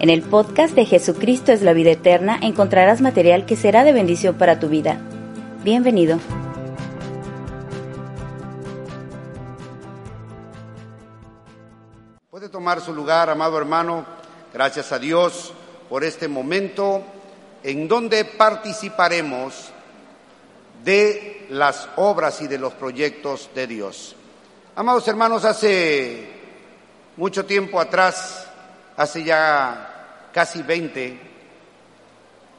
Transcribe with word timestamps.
En 0.00 0.10
el 0.10 0.22
podcast 0.22 0.76
de 0.76 0.84
Jesucristo 0.84 1.50
es 1.50 1.62
la 1.62 1.72
vida 1.72 1.90
eterna 1.90 2.38
encontrarás 2.40 3.00
material 3.00 3.46
que 3.46 3.56
será 3.56 3.82
de 3.82 3.92
bendición 3.92 4.36
para 4.38 4.60
tu 4.60 4.68
vida. 4.68 5.00
Bienvenido. 5.64 6.20
Puede 12.30 12.48
tomar 12.48 12.80
su 12.80 12.94
lugar, 12.94 13.28
amado 13.28 13.58
hermano. 13.58 14.06
Gracias 14.54 14.92
a 14.92 15.00
Dios 15.00 15.52
por 15.88 16.04
este 16.04 16.28
momento 16.28 17.02
en 17.64 17.88
donde 17.88 18.24
participaremos 18.24 19.72
de 20.84 21.48
las 21.50 21.88
obras 21.96 22.40
y 22.40 22.46
de 22.46 22.58
los 22.58 22.72
proyectos 22.74 23.50
de 23.52 23.66
Dios. 23.66 24.14
Amados 24.76 25.08
hermanos, 25.08 25.44
hace 25.44 26.28
mucho 27.16 27.44
tiempo 27.44 27.80
atrás, 27.80 28.47
hace 28.98 29.22
ya 29.22 30.28
casi 30.32 30.62
20, 30.62 31.18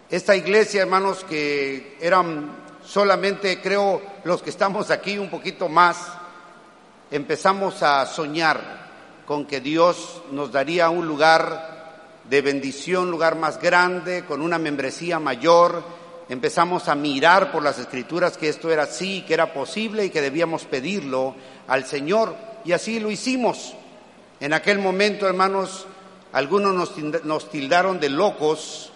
esta 0.09 0.35
iglesia, 0.35 0.81
hermanos, 0.81 1.25
que 1.25 1.97
eran 1.99 2.49
solamente, 2.83 3.61
creo, 3.61 4.01
los 4.23 4.41
que 4.41 4.49
estamos 4.49 4.89
aquí 4.89 5.19
un 5.19 5.29
poquito 5.29 5.67
más, 5.67 5.97
empezamos 7.11 7.83
a 7.83 8.05
soñar 8.05 8.79
con 9.27 9.45
que 9.45 9.59
Dios 9.59 10.23
nos 10.31 10.51
daría 10.51 10.89
un 10.89 11.05
lugar 11.05 12.23
de 12.27 12.41
bendición, 12.41 13.11
lugar 13.11 13.35
más 13.35 13.61
grande, 13.61 14.23
con 14.25 14.41
una 14.41 14.57
membresía 14.57 15.19
mayor. 15.19 15.83
Empezamos 16.29 16.87
a 16.87 16.95
mirar 16.95 17.51
por 17.51 17.61
las 17.61 17.79
escrituras 17.79 18.37
que 18.37 18.47
esto 18.47 18.71
era 18.71 18.83
así, 18.83 19.23
que 19.27 19.33
era 19.33 19.53
posible 19.53 20.05
y 20.05 20.09
que 20.09 20.21
debíamos 20.21 20.63
pedirlo 20.63 21.35
al 21.67 21.85
Señor. 21.85 22.33
Y 22.63 22.71
así 22.71 22.99
lo 22.99 23.11
hicimos. 23.11 23.75
En 24.39 24.53
aquel 24.53 24.79
momento, 24.79 25.27
hermanos, 25.27 25.85
algunos 26.31 26.95
nos 27.23 27.49
tildaron 27.49 27.99
de 27.99 28.09
locos, 28.09 28.91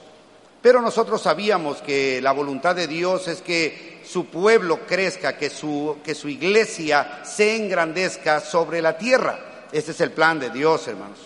pero 0.61 0.81
nosotros 0.81 1.21
sabíamos 1.21 1.81
que 1.81 2.21
la 2.21 2.31
voluntad 2.31 2.75
de 2.75 2.87
Dios 2.87 3.27
es 3.27 3.41
que 3.41 4.01
su 4.05 4.27
pueblo 4.27 4.85
crezca, 4.85 5.37
que 5.37 5.49
su, 5.49 5.97
que 6.03 6.15
su 6.15 6.29
iglesia 6.29 7.21
se 7.23 7.55
engrandezca 7.55 8.39
sobre 8.39 8.81
la 8.81 8.97
tierra. 8.97 9.67
Este 9.71 9.91
es 9.91 10.01
el 10.01 10.11
plan 10.11 10.39
de 10.39 10.51
Dios, 10.51 10.87
hermanos. 10.87 11.17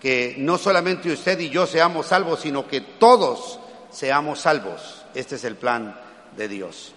Que 0.00 0.36
no 0.38 0.58
solamente 0.58 1.10
usted 1.12 1.38
y 1.40 1.50
yo 1.50 1.66
seamos 1.66 2.06
salvos, 2.06 2.40
sino 2.40 2.66
que 2.68 2.80
todos 2.80 3.58
seamos 3.90 4.40
salvos. 4.40 5.04
Este 5.14 5.36
es 5.36 5.44
el 5.44 5.56
plan 5.56 5.98
de 6.36 6.48
Dios. 6.48 6.92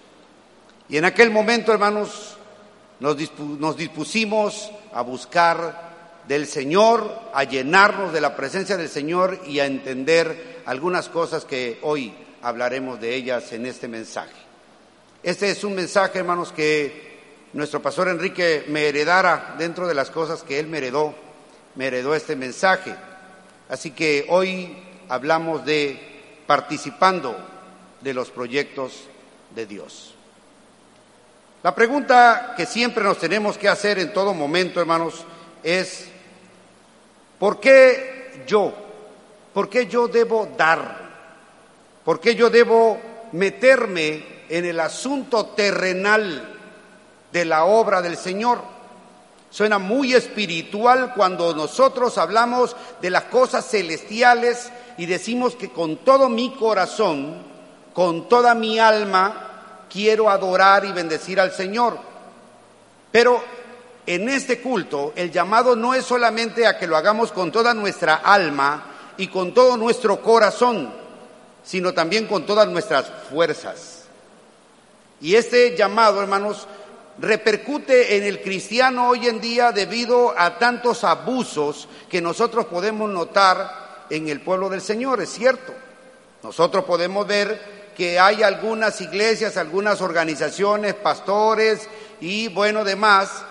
Y 0.88 0.96
en 0.98 1.06
aquel 1.06 1.30
momento, 1.30 1.72
hermanos, 1.72 2.36
nos, 3.00 3.16
nos 3.38 3.76
dispusimos 3.76 4.70
a 4.92 5.00
buscar 5.02 5.93
del 6.28 6.46
Señor, 6.46 7.20
a 7.32 7.44
llenarnos 7.44 8.12
de 8.12 8.20
la 8.20 8.36
presencia 8.36 8.76
del 8.76 8.88
Señor 8.88 9.40
y 9.46 9.60
a 9.60 9.66
entender 9.66 10.62
algunas 10.66 11.08
cosas 11.08 11.44
que 11.44 11.78
hoy 11.82 12.14
hablaremos 12.42 13.00
de 13.00 13.14
ellas 13.14 13.52
en 13.52 13.66
este 13.66 13.88
mensaje. 13.88 14.34
Este 15.22 15.50
es 15.50 15.64
un 15.64 15.74
mensaje, 15.74 16.18
hermanos, 16.18 16.52
que 16.52 17.14
nuestro 17.54 17.80
pastor 17.80 18.08
Enrique 18.08 18.64
me 18.68 18.88
heredara 18.88 19.54
dentro 19.58 19.86
de 19.86 19.94
las 19.94 20.10
cosas 20.10 20.42
que 20.42 20.58
él 20.58 20.66
me 20.66 20.78
heredó, 20.78 21.14
me 21.74 21.86
heredó 21.86 22.14
este 22.14 22.36
mensaje. 22.36 22.94
Así 23.68 23.92
que 23.92 24.26
hoy 24.28 24.76
hablamos 25.08 25.64
de 25.64 26.14
participando 26.46 27.36
de 28.00 28.14
los 28.14 28.30
proyectos 28.30 29.04
de 29.54 29.66
Dios. 29.66 30.14
La 31.62 31.74
pregunta 31.74 32.52
que 32.56 32.66
siempre 32.66 33.02
nos 33.02 33.18
tenemos 33.18 33.56
que 33.56 33.68
hacer 33.68 33.98
en 33.98 34.12
todo 34.12 34.34
momento, 34.34 34.80
hermanos, 34.80 35.24
es, 35.62 36.08
¿por 37.38 37.60
qué 37.60 38.42
yo? 38.46 38.72
¿Por 39.52 39.68
qué 39.68 39.86
yo 39.86 40.08
debo 40.08 40.48
dar? 40.56 41.04
¿Por 42.04 42.20
qué 42.20 42.34
yo 42.34 42.50
debo 42.50 42.98
meterme 43.32 44.34
en 44.48 44.64
el 44.64 44.80
asunto 44.80 45.46
terrenal 45.46 46.54
de 47.32 47.44
la 47.44 47.64
obra 47.64 48.00
del 48.00 48.16
Señor. 48.16 48.60
Suena 49.50 49.78
muy 49.78 50.14
espiritual 50.14 51.12
cuando 51.14 51.54
nosotros 51.54 52.16
hablamos 52.18 52.76
de 53.02 53.10
las 53.10 53.24
cosas 53.24 53.68
celestiales 53.68 54.70
y 54.96 55.06
decimos 55.06 55.56
que 55.56 55.70
con 55.70 55.98
todo 55.98 56.28
mi 56.28 56.54
corazón, 56.54 57.42
con 57.92 58.28
toda 58.28 58.54
mi 58.54 58.78
alma, 58.78 59.84
quiero 59.90 60.30
adorar 60.30 60.84
y 60.84 60.92
bendecir 60.92 61.40
al 61.40 61.52
Señor. 61.52 61.98
Pero 63.10 63.42
en 64.06 64.28
este 64.28 64.60
culto 64.60 65.12
el 65.16 65.30
llamado 65.30 65.76
no 65.76 65.94
es 65.94 66.04
solamente 66.04 66.66
a 66.66 66.78
que 66.78 66.86
lo 66.86 66.96
hagamos 66.96 67.32
con 67.32 67.50
toda 67.50 67.72
nuestra 67.74 68.16
alma 68.16 68.86
y 69.16 69.28
con 69.28 69.54
todo 69.54 69.76
nuestro 69.76 70.20
corazón, 70.20 70.92
sino 71.62 71.94
también 71.94 72.26
con 72.26 72.44
todas 72.44 72.68
nuestras 72.68 73.10
fuerzas. 73.30 74.04
Y 75.20 75.36
este 75.36 75.76
llamado, 75.76 76.20
hermanos, 76.20 76.66
repercute 77.18 78.16
en 78.16 78.24
el 78.24 78.42
cristiano 78.42 79.08
hoy 79.08 79.26
en 79.26 79.40
día 79.40 79.72
debido 79.72 80.34
a 80.36 80.58
tantos 80.58 81.04
abusos 81.04 81.88
que 82.10 82.20
nosotros 82.20 82.66
podemos 82.66 83.08
notar 83.08 84.06
en 84.10 84.28
el 84.28 84.40
pueblo 84.40 84.68
del 84.68 84.80
Señor, 84.80 85.22
es 85.22 85.30
cierto. 85.30 85.72
Nosotros 86.42 86.84
podemos 86.84 87.26
ver 87.26 87.92
que 87.96 88.18
hay 88.18 88.42
algunas 88.42 89.00
iglesias, 89.00 89.56
algunas 89.56 90.00
organizaciones, 90.00 90.94
pastores 90.94 91.88
y 92.20 92.48
bueno, 92.48 92.84
demás, 92.84 93.44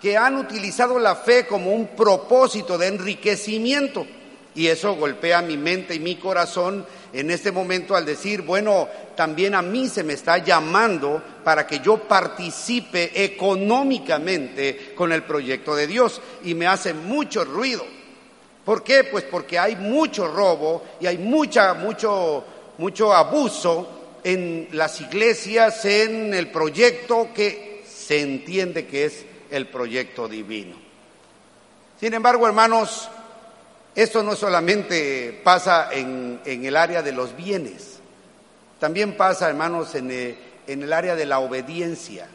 que 0.00 0.16
han 0.16 0.36
utilizado 0.36 0.98
la 0.98 1.14
fe 1.14 1.46
como 1.46 1.72
un 1.72 1.88
propósito 1.88 2.78
de 2.78 2.86
enriquecimiento. 2.86 4.06
Y 4.54 4.66
eso 4.66 4.94
golpea 4.94 5.42
mi 5.42 5.56
mente 5.56 5.94
y 5.94 6.00
mi 6.00 6.16
corazón 6.16 6.84
en 7.12 7.30
este 7.30 7.52
momento 7.52 7.94
al 7.94 8.04
decir, 8.04 8.42
bueno, 8.42 8.88
también 9.14 9.54
a 9.54 9.62
mí 9.62 9.88
se 9.88 10.02
me 10.02 10.14
está 10.14 10.38
llamando 10.38 11.22
para 11.44 11.66
que 11.66 11.80
yo 11.80 11.98
participe 11.98 13.24
económicamente 13.24 14.92
con 14.96 15.12
el 15.12 15.22
proyecto 15.22 15.76
de 15.76 15.86
Dios 15.86 16.20
y 16.42 16.54
me 16.54 16.66
hace 16.66 16.94
mucho 16.94 17.44
ruido. 17.44 17.84
¿Por 18.64 18.82
qué? 18.82 19.04
Pues 19.04 19.24
porque 19.24 19.58
hay 19.58 19.76
mucho 19.76 20.28
robo 20.28 20.82
y 21.00 21.06
hay 21.06 21.18
mucha, 21.18 21.74
mucho, 21.74 22.44
mucho 22.78 23.12
abuso 23.12 24.18
en 24.24 24.68
las 24.72 25.00
iglesias, 25.00 25.84
en 25.84 26.34
el 26.34 26.50
proyecto 26.50 27.28
que 27.34 27.82
se 27.86 28.20
entiende 28.20 28.86
que 28.86 29.04
es 29.04 29.24
el 29.50 29.66
proyecto 29.66 30.28
divino. 30.28 30.76
Sin 31.98 32.14
embargo, 32.14 32.46
hermanos, 32.46 33.08
esto 33.94 34.22
no 34.22 34.36
solamente 34.36 35.40
pasa 35.44 35.90
en, 35.92 36.40
el 36.44 36.76
área 36.76 37.02
de 37.02 37.12
los 37.12 37.36
bienes, 37.36 37.98
también 38.78 39.16
pasa, 39.16 39.48
hermanos, 39.48 39.94
en 39.94 40.10
el, 40.10 40.38
en 40.66 40.82
el 40.82 40.92
área 40.92 41.14
de 41.14 41.26
la 41.26 41.40
obediencia. 41.40 42.28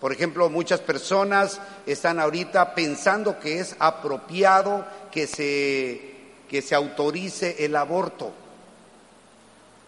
Por 0.00 0.12
ejemplo, 0.12 0.50
muchas 0.50 0.80
personas 0.80 1.60
están 1.86 2.20
ahorita 2.20 2.74
pensando 2.74 3.40
que 3.40 3.58
es 3.58 3.74
apropiado 3.78 4.86
que 5.10 5.26
se, 5.26 6.00
que 6.48 6.62
se 6.62 6.74
autorice 6.74 7.64
el 7.64 7.74
aborto, 7.74 8.32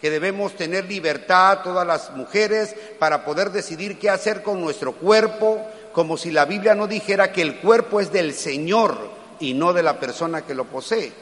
que 0.01 0.11
debemos 0.11 0.57
tener 0.57 0.87
libertad 0.87 1.61
todas 1.63 1.87
las 1.87 2.11
mujeres 2.17 2.75
para 2.99 3.25
poder 3.25 3.51
decidir 3.51 3.99
qué 3.99 4.09
hacer 4.09 4.43
con 4.43 4.61
nuestro 4.61 4.93
cuerpo, 4.93 5.65
como 5.93 6.17
si 6.17 6.31
la 6.31 6.45
Biblia 6.45 6.75
no 6.75 6.87
dijera 6.87 7.33
que 7.33 7.43
el 7.43 7.57
cuerpo 7.57 8.01
es 8.01 8.13
del 8.13 8.35
Señor 8.35 9.11
y 9.41 9.55
no 9.55 9.73
de 9.73 9.83
la 9.83 9.99
persona 9.99 10.43
que 10.43 10.55
lo 10.55 10.65
posee. 10.65 11.13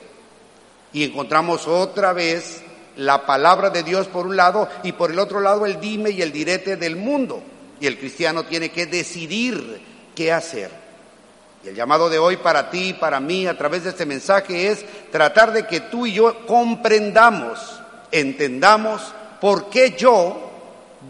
Y 0.92 1.04
encontramos 1.04 1.66
otra 1.66 2.12
vez 2.12 2.62
la 2.96 3.26
palabra 3.26 3.70
de 3.70 3.82
Dios 3.82 4.06
por 4.08 4.26
un 4.26 4.36
lado 4.36 4.68
y 4.82 4.92
por 4.92 5.10
el 5.10 5.18
otro 5.18 5.40
lado 5.40 5.66
el 5.66 5.80
dime 5.80 6.10
y 6.10 6.22
el 6.22 6.32
direte 6.32 6.76
del 6.76 6.96
mundo. 6.96 7.42
Y 7.80 7.86
el 7.86 7.98
cristiano 7.98 8.44
tiene 8.44 8.70
que 8.70 8.86
decidir 8.86 9.82
qué 10.14 10.32
hacer. 10.32 10.70
Y 11.64 11.68
el 11.68 11.74
llamado 11.74 12.08
de 12.08 12.18
hoy 12.18 12.36
para 12.38 12.70
ti 12.70 12.88
y 12.88 12.92
para 12.94 13.20
mí 13.20 13.46
a 13.46 13.58
través 13.58 13.84
de 13.84 13.90
este 13.90 14.06
mensaje 14.06 14.68
es 14.68 14.84
tratar 15.10 15.52
de 15.52 15.66
que 15.66 15.80
tú 15.80 16.06
y 16.06 16.14
yo 16.14 16.46
comprendamos, 16.46 17.80
entendamos 18.10 19.02
por 19.40 19.68
qué 19.68 19.94
yo 19.98 20.50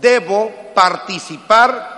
debo 0.00 0.52
participar 0.75 1.96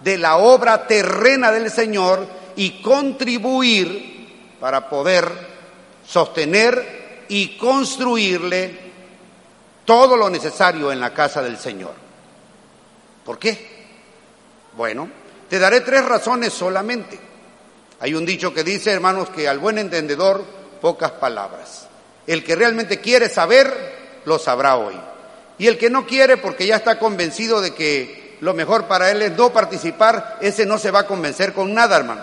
de 0.00 0.18
la 0.18 0.36
obra 0.36 0.86
terrena 0.86 1.50
del 1.50 1.70
Señor 1.70 2.26
y 2.56 2.82
contribuir 2.82 4.56
para 4.60 4.88
poder 4.88 5.30
sostener 6.06 7.24
y 7.28 7.56
construirle 7.56 8.86
todo 9.84 10.16
lo 10.16 10.28
necesario 10.30 10.90
en 10.92 11.00
la 11.00 11.12
casa 11.12 11.42
del 11.42 11.58
Señor. 11.58 11.94
¿Por 13.24 13.38
qué? 13.38 13.76
Bueno, 14.76 15.08
te 15.48 15.58
daré 15.58 15.80
tres 15.80 16.04
razones 16.04 16.52
solamente. 16.52 17.18
Hay 18.00 18.14
un 18.14 18.26
dicho 18.26 18.52
que 18.52 18.62
dice, 18.62 18.92
hermanos, 18.92 19.30
que 19.30 19.48
al 19.48 19.58
buen 19.58 19.78
entendedor 19.78 20.44
pocas 20.80 21.12
palabras. 21.12 21.88
El 22.26 22.44
que 22.44 22.56
realmente 22.56 23.00
quiere 23.00 23.28
saber, 23.28 24.22
lo 24.24 24.38
sabrá 24.38 24.76
hoy. 24.76 24.94
Y 25.58 25.66
el 25.66 25.78
que 25.78 25.88
no 25.88 26.06
quiere 26.06 26.36
porque 26.36 26.66
ya 26.66 26.76
está 26.76 26.98
convencido 26.98 27.60
de 27.60 27.74
que 27.74 28.25
lo 28.40 28.54
mejor 28.54 28.84
para 28.84 29.10
él 29.10 29.22
es 29.22 29.32
no 29.32 29.50
participar, 29.50 30.38
ese 30.40 30.66
no 30.66 30.78
se 30.78 30.90
va 30.90 31.00
a 31.00 31.06
convencer 31.06 31.52
con 31.52 31.72
nada, 31.72 31.96
hermano, 31.96 32.22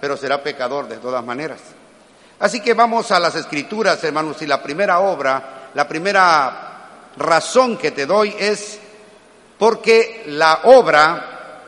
pero 0.00 0.16
será 0.16 0.42
pecador 0.42 0.88
de 0.88 0.96
todas 0.96 1.24
maneras. 1.24 1.60
Así 2.40 2.60
que 2.60 2.74
vamos 2.74 3.10
a 3.12 3.20
las 3.20 3.36
escrituras, 3.36 4.02
hermanos, 4.02 4.42
y 4.42 4.46
la 4.46 4.62
primera 4.62 4.98
obra, 4.98 5.70
la 5.74 5.86
primera 5.86 6.72
razón 7.16 7.76
que 7.76 7.92
te 7.92 8.06
doy 8.06 8.34
es 8.38 8.78
porque 9.58 10.24
la 10.26 10.60
obra 10.64 11.60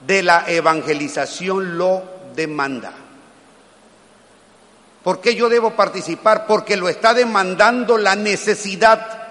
de 0.00 0.22
la 0.22 0.44
evangelización 0.46 1.78
lo 1.78 2.02
demanda. 2.34 2.92
¿Por 5.02 5.20
qué 5.20 5.34
yo 5.34 5.48
debo 5.48 5.70
participar? 5.72 6.46
Porque 6.46 6.76
lo 6.76 6.88
está 6.88 7.14
demandando 7.14 7.98
la 7.98 8.14
necesidad. 8.14 9.21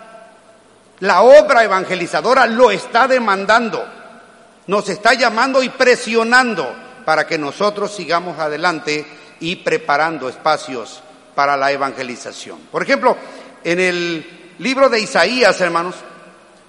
La 1.01 1.21
obra 1.23 1.63
evangelizadora 1.63 2.45
lo 2.45 2.71
está 2.71 3.07
demandando. 3.07 3.83
Nos 4.67 4.87
está 4.89 5.13
llamando 5.13 5.63
y 5.63 5.69
presionando 5.69 6.75
para 7.05 7.25
que 7.25 7.37
nosotros 7.37 7.93
sigamos 7.93 8.39
adelante 8.39 9.05
y 9.39 9.57
preparando 9.57 10.29
espacios 10.29 11.01
para 11.33 11.57
la 11.57 11.71
evangelización. 11.71 12.59
Por 12.71 12.83
ejemplo, 12.83 13.17
en 13.63 13.79
el 13.79 14.53
libro 14.59 14.89
de 14.89 14.99
Isaías, 14.99 15.59
hermanos, 15.59 15.95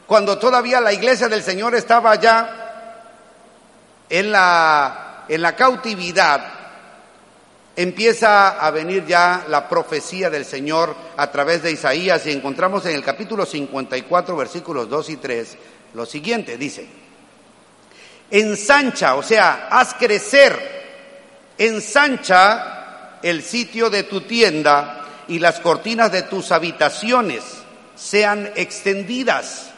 cuando 0.07 0.39
todavía 0.39 0.81
la 0.81 0.95
iglesia 0.95 1.29
del 1.29 1.43
Señor 1.43 1.75
estaba 1.75 2.15
ya 2.15 2.73
en 4.09 4.33
la, 4.33 5.25
en 5.29 5.43
la 5.43 5.55
cautividad, 5.55 6.62
empieza 7.77 8.51
a 8.51 8.71
venir 8.71 9.07
ya 9.07 9.45
la 9.49 9.69
profecía 9.69 10.29
del 10.31 10.45
Señor 10.45 10.95
a 11.17 11.31
través 11.31 11.63
de 11.63 11.73
Isaías 11.73 12.27
y 12.27 12.33
encontramos 12.33 12.85
en 12.87 12.95
el 12.95 13.03
capítulo 13.03 13.47
54, 13.47 14.37
versículos 14.37 14.89
2 14.89 15.11
y 15.11 15.17
3, 15.17 15.57
lo 15.95 16.07
siguiente, 16.07 16.57
dice, 16.57 16.87
ensancha, 18.31 19.15
o 19.15 19.23
sea, 19.23 19.69
haz 19.71 19.95
crecer, 19.95 21.55
ensancha 21.59 23.19
el 23.23 23.43
sitio 23.43 23.89
de 23.89 24.03
tu 24.05 24.23
tienda 24.23 25.07
y 25.29 25.39
las 25.39 25.61
cortinas 25.61 26.11
de 26.13 26.23
tus 26.23 26.53
habitaciones 26.53 27.43
sean 27.95 28.51
extendidas. 28.57 29.71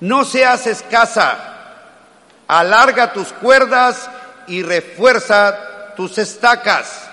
No 0.00 0.24
seas 0.24 0.66
escasa, 0.66 1.74
alarga 2.46 3.12
tus 3.12 3.32
cuerdas 3.32 4.10
y 4.46 4.62
refuerza 4.62 5.75
tus 5.96 6.18
estacas. 6.18 7.08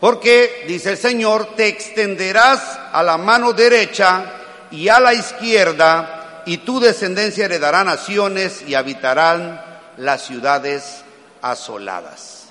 Porque, 0.00 0.64
dice 0.66 0.90
el 0.90 0.98
Señor, 0.98 1.54
te 1.56 1.68
extenderás 1.68 2.78
a 2.92 3.02
la 3.02 3.16
mano 3.16 3.52
derecha 3.52 4.24
y 4.70 4.88
a 4.88 5.00
la 5.00 5.14
izquierda, 5.14 6.42
y 6.44 6.58
tu 6.58 6.80
descendencia 6.80 7.46
heredará 7.46 7.82
naciones 7.82 8.62
y 8.62 8.74
habitarán 8.74 9.60
las 9.96 10.26
ciudades 10.26 11.02
asoladas. 11.42 12.44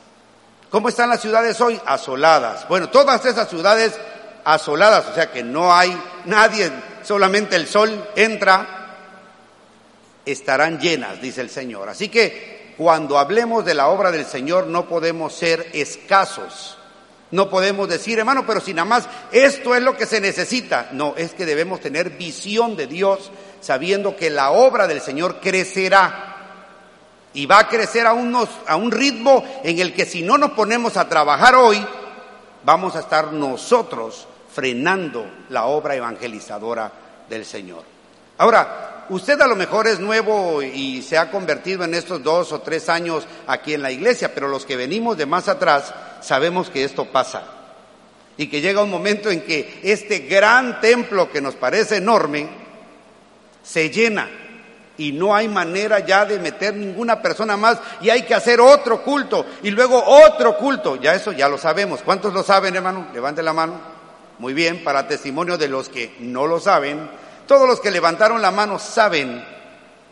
¿Cómo 0.69 0.89
están 0.89 1.10
las 1.10 1.22
ciudades 1.22 1.60
hoy? 1.62 1.80
Asoladas. 1.86 2.68
Bueno, 2.68 2.89
todas 2.89 3.25
esas 3.25 3.50
ciudades 3.50 3.94
asoladas, 4.44 5.06
o 5.07 5.16
sea 5.16 5.31
que 5.31 5.44
no 5.44 5.74
hay 5.74 5.98
nadie, 6.25 6.72
solamente 7.04 7.56
el 7.56 7.68
sol 7.68 8.10
entra 8.16 8.68
estarán 10.25 10.80
llenas, 10.80 11.22
dice 11.22 11.42
el 11.42 11.50
Señor. 11.50 11.88
Así 11.88 12.10
que 12.10 12.54
cuando 12.77 13.18
hablemos 13.18 13.63
de 13.66 13.74
la 13.74 13.88
obra 13.88 14.12
del 14.12 14.25
Señor 14.25 14.68
no 14.68 14.88
podemos 14.88 15.33
ser 15.33 15.69
escasos. 15.74 16.77
No 17.31 17.50
podemos 17.50 17.89
decir, 17.89 18.19
hermano, 18.19 18.45
pero 18.45 18.62
si 18.62 18.74
nada 18.74 18.86
más 18.86 19.07
esto 19.31 19.75
es 19.75 19.81
lo 19.81 19.98
que 19.98 20.06
se 20.06 20.22
necesita. 20.22 20.89
No, 20.92 21.16
es 21.18 21.33
que 21.33 21.45
debemos 21.45 21.81
tener 21.81 22.12
visión 22.12 22.75
de 22.75 22.88
Dios 22.88 23.31
sabiendo 23.62 24.16
que 24.16 24.30
la 24.30 24.51
obra 24.51 24.88
del 24.88 25.01
Señor 25.01 25.39
crecerá. 25.39 26.33
Y 27.33 27.45
va 27.48 27.60
a 27.60 27.68
crecer 27.68 28.07
a, 28.07 28.13
unos, 28.13 28.48
a 28.68 28.75
un 28.75 28.92
ritmo 28.92 29.44
en 29.63 29.80
el 29.80 29.94
que 29.94 30.06
si 30.06 30.22
no 30.22 30.38
nos 30.38 30.51
ponemos 30.51 30.95
a 30.95 31.10
trabajar 31.10 31.56
hoy, 31.56 31.86
vamos 32.63 32.95
a 32.95 33.00
estar 33.00 33.33
nosotros 33.33 34.27
frenando 34.54 35.25
la 35.50 35.66
obra 35.66 35.95
evangelizadora 35.95 36.92
del 37.27 37.44
Señor. 37.44 37.83
Ahora, 38.38 38.94
usted 39.09 39.39
a 39.41 39.47
lo 39.47 39.55
mejor 39.55 39.87
es 39.87 39.99
nuevo 39.99 40.61
y 40.61 41.01
se 41.01 41.17
ha 41.17 41.31
convertido 41.31 41.83
en 41.83 41.93
estos 41.93 42.23
dos 42.23 42.51
o 42.51 42.61
tres 42.61 42.89
años 42.89 43.25
aquí 43.47 43.73
en 43.73 43.81
la 43.81 43.91
iglesia, 43.91 44.33
pero 44.33 44.47
los 44.47 44.65
que 44.65 44.75
venimos 44.75 45.17
de 45.17 45.25
más 45.25 45.47
atrás 45.47 45.93
sabemos 46.21 46.69
que 46.69 46.83
esto 46.83 47.05
pasa. 47.05 47.43
Y 48.37 48.47
que 48.47 48.61
llega 48.61 48.83
un 48.83 48.89
momento 48.89 49.29
en 49.29 49.41
que 49.41 49.79
este 49.83 50.19
gran 50.19 50.81
templo 50.81 51.31
que 51.31 51.41
nos 51.41 51.55
parece 51.55 51.97
enorme 51.97 52.49
se 53.63 53.89
llena 53.89 54.29
y 54.97 55.11
no 55.11 55.35
hay 55.35 55.47
manera 55.47 55.99
ya 55.99 56.25
de 56.25 56.39
meter 56.39 56.75
ninguna 56.75 57.21
persona 57.21 57.57
más 57.57 57.79
y 58.01 58.09
hay 58.09 58.23
que 58.23 58.33
hacer 58.33 58.59
otro 58.59 59.01
culto 59.03 59.45
y 59.63 59.71
luego 59.71 60.03
otro 60.03 60.57
culto. 60.57 60.97
Ya 60.97 61.13
eso 61.15 61.31
ya 61.31 61.47
lo 61.47 61.57
sabemos. 61.57 62.01
¿Cuántos 62.01 62.33
lo 62.33 62.43
saben, 62.43 62.75
hermano? 62.75 63.07
Levante 63.13 63.43
la 63.43 63.53
mano. 63.53 63.95
Muy 64.37 64.53
bien, 64.53 64.83
para 64.83 65.07
testimonio 65.07 65.57
de 65.57 65.69
los 65.69 65.87
que 65.87 66.15
no 66.19 66.45
lo 66.45 66.59
saben, 66.59 67.09
todos 67.47 67.68
los 67.68 67.80
que 67.80 67.92
levantaron 67.92 68.42
la 68.42 68.51
mano 68.51 68.80
saben 68.80 69.44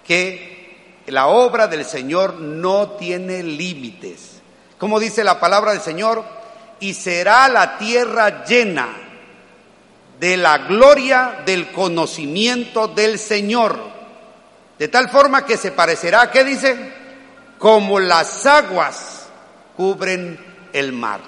que 0.06 1.01
la 1.07 1.27
obra 1.27 1.68
del 1.68 1.85
Señor 1.85 2.35
no 2.35 2.91
tiene 2.91 3.44
límites. 3.44 4.41
Como 4.77 5.00
dice 5.00 5.24
la 5.24 5.39
palabra 5.39 5.71
del 5.71 5.81
Señor, 5.81 6.24
y 6.80 6.94
será 6.94 7.47
la 7.47 7.77
tierra 7.77 8.44
llena 8.44 8.89
de 10.19 10.38
la 10.38 10.57
gloria 10.59 11.41
del 11.45 11.71
conocimiento 11.71 12.88
del 12.88 13.18
Señor. 13.19 13.79
De 14.77 14.88
tal 14.88 15.09
forma 15.09 15.45
que 15.45 15.57
se 15.57 15.71
parecerá, 15.71 16.29
¿qué 16.31 16.44
dice? 16.44 16.94
Como 17.57 18.00
las 18.00 18.45
aguas 18.45 19.27
cubren 19.77 20.38
el 20.74 20.91
mar. 20.91 21.21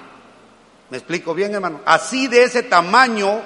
¿Me 0.90 0.98
explico 0.98 1.34
bien, 1.34 1.54
hermano? 1.54 1.80
Así 1.84 2.28
de 2.28 2.44
ese 2.44 2.62
tamaño 2.62 3.40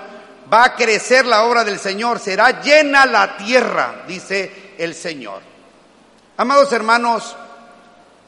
va 0.52 0.64
a 0.64 0.74
crecer 0.74 1.26
la 1.26 1.44
obra 1.44 1.64
del 1.64 1.78
Señor, 1.78 2.18
será 2.18 2.60
llena 2.60 3.06
la 3.06 3.36
tierra, 3.36 4.04
dice 4.06 4.74
el 4.78 4.94
Señor. 4.94 5.40
Amados 6.36 6.72
hermanos, 6.72 7.36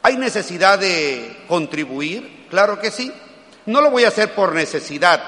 ¿hay 0.03 0.17
necesidad 0.17 0.79
de 0.79 1.45
contribuir? 1.49 2.47
Claro 2.51 2.79
que 2.79 2.91
sí. 2.91 3.13
No 3.67 3.81
lo 3.81 3.91
voy 3.91 4.05
a 4.05 4.09
hacer 4.09 4.35
por 4.35 4.55
necesidad, 4.55 5.23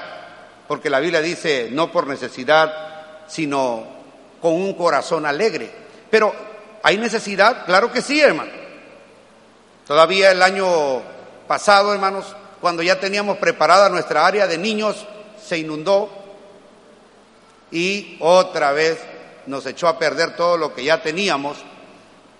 porque 0.67 0.89
la 0.89 0.99
Biblia 0.99 1.21
dice 1.21 1.69
no 1.71 1.91
por 1.91 2.07
necesidad, 2.07 3.25
sino 3.27 3.83
con 4.41 4.53
un 4.53 4.73
corazón 4.73 5.25
alegre. 5.25 5.71
Pero, 6.09 6.33
¿hay 6.83 6.97
necesidad? 6.97 7.65
Claro 7.65 7.91
que 7.91 8.01
sí, 8.01 8.21
hermano. 8.21 8.51
Todavía 9.87 10.31
el 10.31 10.41
año 10.41 11.01
pasado, 11.47 11.93
hermanos, 11.93 12.35
cuando 12.61 12.83
ya 12.83 12.99
teníamos 12.99 13.37
preparada 13.37 13.89
nuestra 13.89 14.25
área 14.25 14.47
de 14.47 14.57
niños, 14.57 15.05
se 15.43 15.57
inundó 15.57 16.24
y 17.71 18.17
otra 18.19 18.71
vez 18.71 18.97
nos 19.47 19.65
echó 19.65 19.87
a 19.87 19.99
perder 19.99 20.35
todo 20.35 20.57
lo 20.57 20.73
que 20.73 20.83
ya 20.83 21.01
teníamos. 21.01 21.57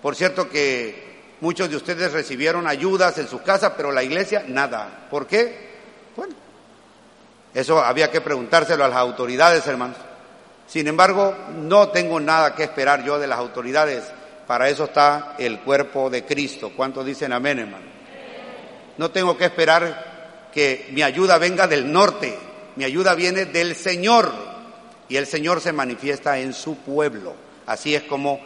Por 0.02 0.14
cierto 0.14 0.48
que 0.48 1.06
muchos 1.40 1.70
de 1.70 1.76
ustedes 1.76 2.12
recibieron 2.12 2.66
ayudas 2.66 3.18
en 3.18 3.28
su 3.28 3.42
casa, 3.42 3.76
pero 3.76 3.92
la 3.92 4.02
iglesia 4.02 4.44
nada. 4.46 5.06
¿Por 5.10 5.26
qué? 5.26 5.66
Bueno, 6.16 6.34
eso 7.54 7.82
había 7.82 8.10
que 8.10 8.20
preguntárselo 8.20 8.84
a 8.84 8.88
las 8.88 8.98
autoridades, 8.98 9.66
hermanos. 9.66 9.96
Sin 10.66 10.88
embargo, 10.88 11.34
no 11.54 11.88
tengo 11.88 12.18
nada 12.18 12.54
que 12.54 12.64
esperar 12.64 13.04
yo 13.04 13.18
de 13.18 13.26
las 13.26 13.38
autoridades. 13.38 14.04
Para 14.46 14.68
eso 14.68 14.84
está 14.84 15.34
el 15.38 15.60
cuerpo 15.60 16.10
de 16.10 16.24
Cristo. 16.24 16.72
¿Cuántos 16.76 17.04
dicen 17.04 17.32
amén, 17.32 17.60
hermano? 17.60 17.86
No 18.98 19.10
tengo 19.10 19.36
que 19.36 19.44
esperar 19.44 20.48
que 20.52 20.88
mi 20.92 21.02
ayuda 21.02 21.38
venga 21.38 21.66
del 21.66 21.92
norte. 21.92 22.36
Mi 22.76 22.84
ayuda 22.84 23.14
viene 23.14 23.46
del 23.46 23.74
Señor 23.74 24.55
y 25.08 25.16
el 25.16 25.26
Señor 25.26 25.60
se 25.60 25.72
manifiesta 25.72 26.38
en 26.38 26.52
su 26.52 26.76
pueblo. 26.76 27.34
Así 27.66 27.94
es 27.94 28.02
como 28.02 28.40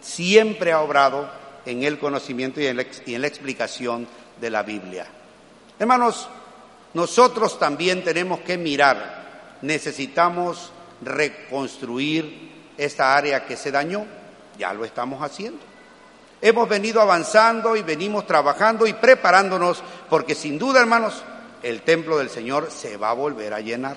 siempre 0.00 0.72
ha 0.72 0.80
obrado 0.80 1.28
en 1.64 1.82
el 1.82 1.98
conocimiento 1.98 2.60
y 2.60 2.66
en 2.66 2.76
la, 2.76 3.26
explicación 3.26 4.06
de 4.40 4.50
la 4.50 4.62
Biblia. 4.62 5.06
Hermanos, 5.78 6.28
nosotros 6.94 7.58
también 7.58 8.04
tenemos 8.04 8.40
que 8.40 8.56
mirar, 8.56 9.58
necesitamos 9.62 10.72
reconstruir 11.02 12.72
esta 12.78 13.16
área 13.16 13.44
que 13.44 13.56
se 13.56 13.70
dañó, 13.70 14.06
ya 14.58 14.72
lo 14.72 14.84
estamos 14.84 15.22
haciendo. 15.22 15.58
Hemos 16.40 16.68
venido 16.68 17.00
avanzando 17.00 17.76
y 17.76 17.82
venimos 17.82 18.26
trabajando 18.26 18.86
y 18.86 18.92
preparándonos 18.92 19.82
porque 20.08 20.34
sin 20.34 20.58
duda, 20.58 20.80
hermanos, 20.80 21.24
el 21.62 21.82
templo 21.82 22.18
del 22.18 22.30
Señor 22.30 22.70
se 22.70 22.96
va 22.96 23.10
a 23.10 23.14
volver 23.14 23.52
a 23.52 23.60
llenar. 23.60 23.96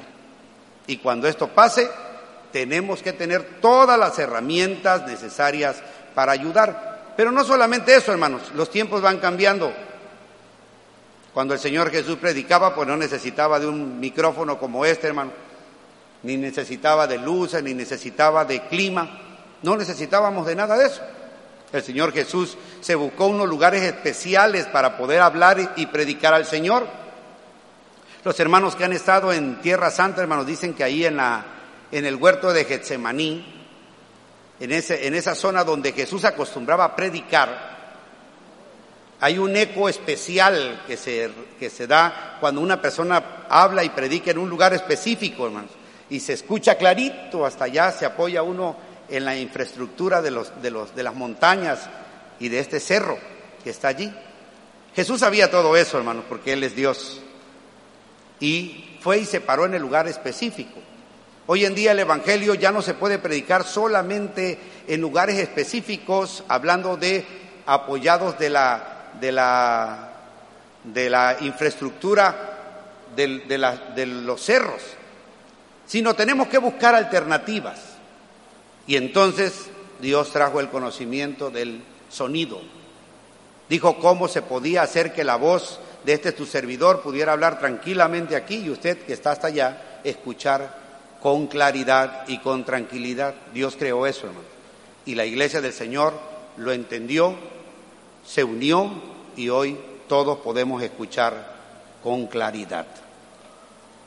Y 0.87 0.97
cuando 0.97 1.27
esto 1.27 1.49
pase, 1.49 1.89
tenemos 2.51 3.01
que 3.01 3.13
tener 3.13 3.59
todas 3.61 3.97
las 3.99 4.17
herramientas 4.19 5.05
necesarias 5.05 5.77
para 6.15 6.31
ayudar. 6.31 7.13
Pero 7.15 7.31
no 7.31 7.43
solamente 7.43 7.95
eso, 7.95 8.11
hermanos, 8.11 8.51
los 8.55 8.69
tiempos 8.69 9.01
van 9.01 9.19
cambiando. 9.19 9.73
Cuando 11.33 11.53
el 11.53 11.59
Señor 11.59 11.91
Jesús 11.91 12.17
predicaba, 12.17 12.73
pues 12.73 12.87
no 12.87 12.97
necesitaba 12.97 13.59
de 13.59 13.67
un 13.67 13.99
micrófono 13.99 14.57
como 14.57 14.85
este, 14.85 15.07
hermano, 15.07 15.31
ni 16.23 16.37
necesitaba 16.37 17.07
de 17.07 17.17
luces, 17.17 17.63
ni 17.63 17.73
necesitaba 17.73 18.45
de 18.45 18.67
clima, 18.67 19.21
no 19.61 19.77
necesitábamos 19.77 20.45
de 20.47 20.55
nada 20.55 20.77
de 20.77 20.87
eso. 20.87 21.01
El 21.71 21.83
Señor 21.83 22.13
Jesús 22.13 22.57
se 22.81 22.95
buscó 22.95 23.27
unos 23.27 23.47
lugares 23.47 23.83
especiales 23.83 24.65
para 24.65 24.97
poder 24.97 25.21
hablar 25.21 25.73
y 25.75 25.85
predicar 25.85 26.33
al 26.33 26.45
Señor. 26.45 26.87
Los 28.23 28.39
hermanos 28.39 28.75
que 28.75 28.85
han 28.85 28.93
estado 28.93 29.31
en 29.31 29.61
Tierra 29.61 29.91
Santa, 29.91 30.21
hermanos, 30.21 30.47
dicen 30.47 30.73
que 30.73 30.83
ahí 30.83 31.05
en, 31.05 31.17
la, 31.17 31.45
en 31.91 32.05
el 32.05 32.15
huerto 32.15 32.53
de 32.53 32.65
Getsemaní, 32.65 33.45
en, 34.59 34.71
ese, 34.71 35.07
en 35.07 35.15
esa 35.15 35.35
zona 35.35 35.63
donde 35.63 35.93
Jesús 35.93 36.25
acostumbraba 36.25 36.85
a 36.85 36.95
predicar, 36.95 37.79
hay 39.21 39.37
un 39.37 39.55
eco 39.55 39.89
especial 39.89 40.83
que 40.87 40.95
se, 40.95 41.29
que 41.59 41.69
se 41.69 41.87
da 41.87 42.37
cuando 42.39 42.61
una 42.61 42.81
persona 42.81 43.45
habla 43.49 43.83
y 43.83 43.89
predica 43.89 44.31
en 44.31 44.37
un 44.37 44.49
lugar 44.49 44.73
específico, 44.73 45.45
hermanos, 45.45 45.71
y 46.09 46.19
se 46.19 46.33
escucha 46.33 46.75
clarito, 46.75 47.45
hasta 47.45 47.65
allá 47.65 47.91
se 47.91 48.05
apoya 48.05 48.43
uno 48.43 48.77
en 49.09 49.25
la 49.25 49.35
infraestructura 49.35 50.21
de, 50.21 50.31
los, 50.31 50.61
de, 50.61 50.71
los, 50.71 50.95
de 50.95 51.03
las 51.03 51.15
montañas 51.15 51.89
y 52.39 52.49
de 52.49 52.59
este 52.59 52.79
cerro 52.79 53.17
que 53.63 53.71
está 53.71 53.89
allí. 53.89 54.13
Jesús 54.95 55.19
sabía 55.19 55.51
todo 55.51 55.75
eso, 55.75 55.97
hermanos, 55.97 56.25
porque 56.29 56.53
Él 56.53 56.63
es 56.63 56.75
Dios. 56.75 57.21
Y 58.39 58.97
fue 59.01 59.19
y 59.19 59.25
se 59.25 59.41
paró 59.41 59.65
en 59.65 59.73
el 59.73 59.81
lugar 59.81 60.07
específico. 60.07 60.79
Hoy 61.51 61.65
en 61.65 61.73
día 61.73 61.93
el 61.93 61.99
Evangelio 61.99 62.53
ya 62.53 62.71
no 62.71 62.83
se 62.83 62.93
puede 62.93 63.17
predicar 63.17 63.63
solamente 63.63 64.59
en 64.87 65.01
lugares 65.01 65.39
específicos, 65.39 66.43
hablando 66.47 66.95
de 66.95 67.25
apoyados 67.65 68.37
de 68.37 68.51
la, 68.51 69.17
de 70.83 71.09
la, 71.09 71.37
infraestructura 71.41 73.07
de, 73.15 73.39
de 73.95 74.05
los 74.05 74.39
cerros, 74.45 74.79
sino 75.87 76.13
tenemos 76.13 76.49
que 76.49 76.59
buscar 76.59 76.93
alternativas. 76.93 77.79
Y 78.85 78.95
entonces 78.95 79.71
Dios 79.99 80.31
trajo 80.31 80.59
el 80.59 80.69
conocimiento 80.69 81.49
del 81.49 81.81
sonido. 82.09 82.61
Dijo 83.67 83.97
cómo 83.97 84.27
se 84.27 84.43
podía 84.43 84.83
hacer 84.83 85.13
que 85.13 85.23
la 85.23 85.37
voz 85.37 85.79
de 86.05 86.13
este 86.13 86.31
tu 86.31 86.45
servidor 86.45 87.01
pudiera 87.01 87.31
hablar 87.31 87.57
tranquilamente 87.57 88.35
aquí 88.35 88.57
y 88.57 88.69
usted 88.69 88.99
que 88.99 89.13
está 89.13 89.31
hasta 89.31 89.47
allá 89.47 90.01
escuchar 90.03 90.88
con 91.21 91.47
claridad 91.47 92.27
y 92.27 92.39
con 92.39 92.63
tranquilidad. 92.63 93.35
Dios 93.53 93.75
creó 93.77 94.05
eso, 94.07 94.27
hermano. 94.27 94.47
Y 95.05 95.15
la 95.15 95.25
iglesia 95.25 95.61
del 95.61 95.73
Señor 95.73 96.13
lo 96.57 96.71
entendió, 96.71 97.35
se 98.25 98.43
unió 98.43 98.91
y 99.35 99.49
hoy 99.49 99.77
todos 100.07 100.39
podemos 100.39 100.81
escuchar 100.83 101.55
con 102.03 102.27
claridad. 102.27 102.85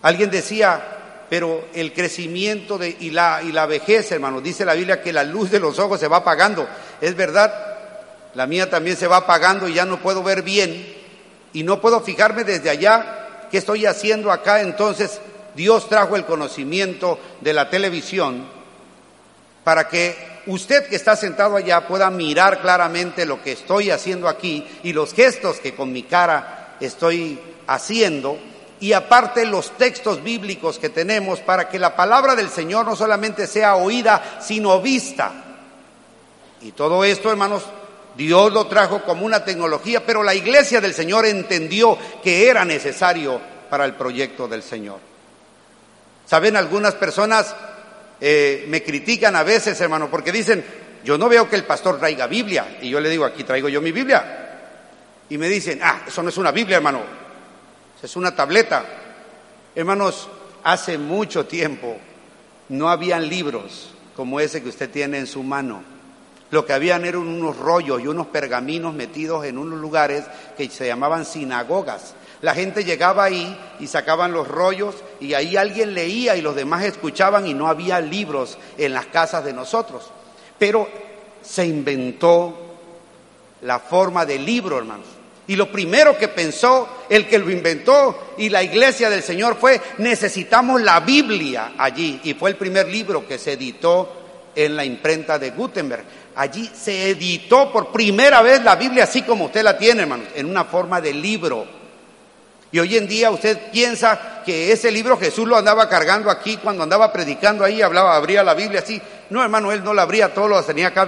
Alguien 0.03 0.31
decía, 0.31 0.83
pero 1.29 1.65
el 1.75 1.93
crecimiento 1.93 2.77
de, 2.77 2.97
y, 3.01 3.11
la, 3.11 3.41
y 3.43 3.53
la 3.53 3.67
vejez, 3.67 4.11
hermano, 4.13 4.41
dice 4.41 4.65
la 4.65 4.75
Biblia 4.75 5.01
que 5.03 5.13
la 5.13 5.25
luz 5.25 5.51
de 5.51 5.61
los 5.61 5.79
ojos 5.79 5.99
se 5.99 6.09
va 6.09 6.19
apagando. 6.19 6.69
Es 7.01 7.17
verdad, 7.17 7.53
la 8.35 8.47
mía 8.47 8.69
también 8.69 8.97
se 8.97 9.07
va 9.07 9.19
apagando 9.19 9.69
y 9.69 9.75
ya 9.75 9.85
no 9.85 10.01
puedo 10.01 10.23
ver 10.23 10.43
bien 10.43 10.95
y 11.53 11.63
no 11.63 11.81
puedo 11.81 12.01
fijarme 12.01 12.45
desde 12.45 12.71
allá 12.71 13.49
qué 13.51 13.59
estoy 13.59 13.87
haciendo 13.87 14.31
acá. 14.33 14.61
Entonces 14.61 15.21
Dios 15.55 15.89
trajo 15.89 16.17
el 16.17 16.25
conocimiento 16.25 17.19
de 17.41 17.53
la 17.53 17.69
televisión 17.69 18.45
para 19.65 19.89
que 19.89 20.43
usted 20.47 20.89
que 20.89 20.97
está 20.97 21.15
sentado 21.17 21.57
allá 21.57 21.87
pueda 21.87 22.11
mirar 22.11 22.61
claramente 22.61 23.27
lo 23.27 23.43
que 23.43 23.53
estoy 23.53 23.91
haciendo 23.91 24.29
aquí 24.29 24.67
y 24.83 24.93
los 24.93 25.15
gestos 25.15 25.59
que 25.59 25.75
con 25.75 25.93
mi 25.93 26.03
cara 26.03 26.77
estoy 26.81 27.39
haciendo 27.67 28.39
y 28.81 28.93
aparte 28.95 29.47
los 29.47 29.77
textos 29.77 30.23
bíblicos 30.23 30.79
que 30.79 30.89
tenemos 30.89 31.39
para 31.41 31.69
que 31.69 31.79
la 31.79 31.95
palabra 31.95 32.35
del 32.35 32.49
Señor 32.49 32.85
no 32.85 32.97
solamente 32.97 33.47
sea 33.47 33.77
oída, 33.77 34.41
sino 34.41 34.81
vista. 34.81 35.33
Y 36.63 36.73
todo 36.73 37.05
esto, 37.05 37.31
hermanos, 37.31 37.63
Dios 38.17 38.53
lo 38.53 38.67
trajo 38.67 39.03
como 39.05 39.25
una 39.25 39.45
tecnología, 39.45 40.05
pero 40.05 40.25
la 40.25 40.35
iglesia 40.35 40.81
del 40.81 40.95
Señor 40.95 41.27
entendió 41.27 41.97
que 42.25 42.49
era 42.49 42.65
necesario 42.65 43.41
para 43.71 43.85
el 43.85 43.95
proyecto 43.95 44.49
del 44.49 44.65
Señor. 44.65 45.12
Saben, 46.33 46.57
algunas 46.57 46.95
personas 46.95 47.55
eh, 48.19 48.65
me 48.69 48.83
critican 48.83 49.37
a 49.37 49.43
veces, 49.43 49.79
hermano, 49.83 50.11
porque 50.11 50.33
dicen, 50.33 50.65
yo 51.05 51.19
no 51.19 51.29
veo 51.29 51.47
que 51.47 51.57
el 51.57 51.65
pastor 51.65 51.99
traiga 51.99 52.27
Biblia. 52.27 52.79
Y 52.81 52.89
yo 52.89 53.01
le 53.01 53.11
digo, 53.11 53.27
aquí 53.27 53.45
traigo 53.45 53.69
yo 53.69 53.83
mi 53.83 53.93
Biblia. 53.93 54.61
Y 55.29 55.37
me 55.37 55.49
dicen, 55.49 55.81
ah, 55.83 56.05
eso 56.07 56.23
no 56.23 56.31
es 56.31 56.37
una 56.39 56.51
Biblia, 56.51 56.79
hermano 56.79 57.23
es 58.03 58.17
una 58.17 58.35
tableta. 58.35 58.85
Hermanos, 59.75 60.29
hace 60.65 60.99
mucho 60.99 61.47
tiempo 61.47 61.97
no 62.69 62.89
habían 62.89 63.29
libros 63.29 63.91
como 64.17 64.41
ese 64.41 64.63
que 64.63 64.69
usted 64.69 64.91
tiene 64.91 65.19
en 65.19 65.27
su 65.27 65.43
mano. 65.43 65.83
Lo 66.51 66.67
que 66.67 66.75
habían 66.75 67.05
eran 67.05 67.23
unos 67.23 67.57
rollos 67.57 68.03
y 68.03 68.07
unos 68.07 68.27
pergaminos 68.27 68.93
metidos 68.93 69.45
en 69.47 69.57
unos 69.57 69.81
lugares 69.81 70.25
que 70.57 70.69
se 70.69 70.87
llamaban 70.87 71.25
sinagogas. 71.25 72.15
La 72.43 72.55
gente 72.55 72.85
llegaba 72.85 73.25
ahí 73.25 73.57
y 73.79 73.87
sacaban 73.87 74.33
los 74.33 74.49
rollos 74.49 74.97
y 75.21 75.35
ahí 75.35 75.57
alguien 75.57 75.95
leía 75.95 76.37
y 76.37 76.43
los 76.43 76.57
demás 76.57 76.85
escuchaban 76.85 77.47
y 77.47 77.55
no 77.55 77.69
había 77.69 78.01
libros 78.01 78.59
en 78.77 78.93
las 78.93 79.07
casas 79.07 79.45
de 79.45 79.53
nosotros. 79.53 80.11
Pero 80.59 80.89
se 81.41 81.65
inventó 81.65 82.59
la 83.63 83.79
forma 83.79 84.27
de 84.27 84.41
libro, 84.41 84.79
hermanos. 84.79 85.07
Y 85.47 85.55
lo 85.55 85.71
primero 85.71 86.19
que 86.19 86.29
pensó 86.29 86.89
el 87.09 87.29
que 87.29 87.39
lo 87.39 87.49
inventó 87.49 88.35
y 88.39 88.49
la 88.49 88.63
iglesia 88.63 89.09
del 89.09 89.23
Señor 89.23 89.57
fue, 89.57 89.81
necesitamos 89.99 90.83
la 90.83 90.99
Biblia 90.99 91.75
allí. 91.79 92.21
Y 92.25 92.35
fue 92.35 92.51
el 92.51 92.57
primer 92.57 92.89
libro 92.89 93.27
que 93.27 93.39
se 93.39 93.53
editó 93.53 94.23
en 94.55 94.75
la 94.75 94.85
imprenta 94.85 95.39
de 95.39 95.51
Gutenberg. 95.51 96.05
Allí 96.35 96.71
se 96.75 97.11
editó 97.11 97.71
por 97.71 97.93
primera 97.93 98.43
vez 98.43 98.65
la 98.65 98.75
Biblia 98.75 99.05
así 99.05 99.23
como 99.23 99.45
usted 99.45 99.63
la 99.63 99.79
tiene, 99.79 100.03
hermanos, 100.03 100.27
en 100.35 100.47
una 100.47 100.65
forma 100.65 101.01
de 101.01 101.13
libro. 101.13 101.82
Y 102.73 102.79
hoy 102.79 102.97
en 102.97 103.07
día 103.07 103.31
usted 103.31 103.71
piensa 103.71 104.43
que 104.45 104.73
ese 104.73 104.91
libro 104.91 105.19
Jesús 105.19 105.47
lo 105.47 105.57
andaba 105.57 105.91
cargando 105.91 106.31
aquí 106.31 106.57
cuando 106.57 106.83
andaba 106.83 107.13
predicando 107.13 107.65
ahí, 107.65 107.83
hablaba, 107.83 108.17
abría 108.17 108.43
la 108.43 108.55
Biblia 108.55 108.81
así. 108.81 109.01
No, 109.29 109.43
hermano, 109.43 109.71
él 109.73 109.85
no 109.85 109.93
la 109.93 110.03
abría, 110.03 110.33
todo 110.33 110.49
lo 110.49 110.63
tenía 110.63 110.89
acá, 110.89 111.07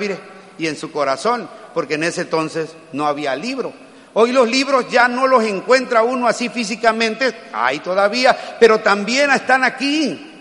y 0.58 0.66
en 0.66 0.76
su 0.76 0.92
corazón, 0.92 1.48
porque 1.72 1.94
en 1.94 2.04
ese 2.04 2.20
entonces 2.20 2.68
no 2.92 3.06
había 3.06 3.34
libro. 3.34 3.72
Hoy 4.12 4.30
los 4.30 4.48
libros 4.48 4.88
ya 4.90 5.08
no 5.08 5.26
los 5.26 5.42
encuentra 5.42 6.02
uno 6.02 6.28
así 6.28 6.50
físicamente, 6.50 7.34
hay 7.52 7.80
todavía, 7.80 8.56
pero 8.60 8.80
también 8.80 9.30
están 9.30 9.64
aquí. 9.64 10.32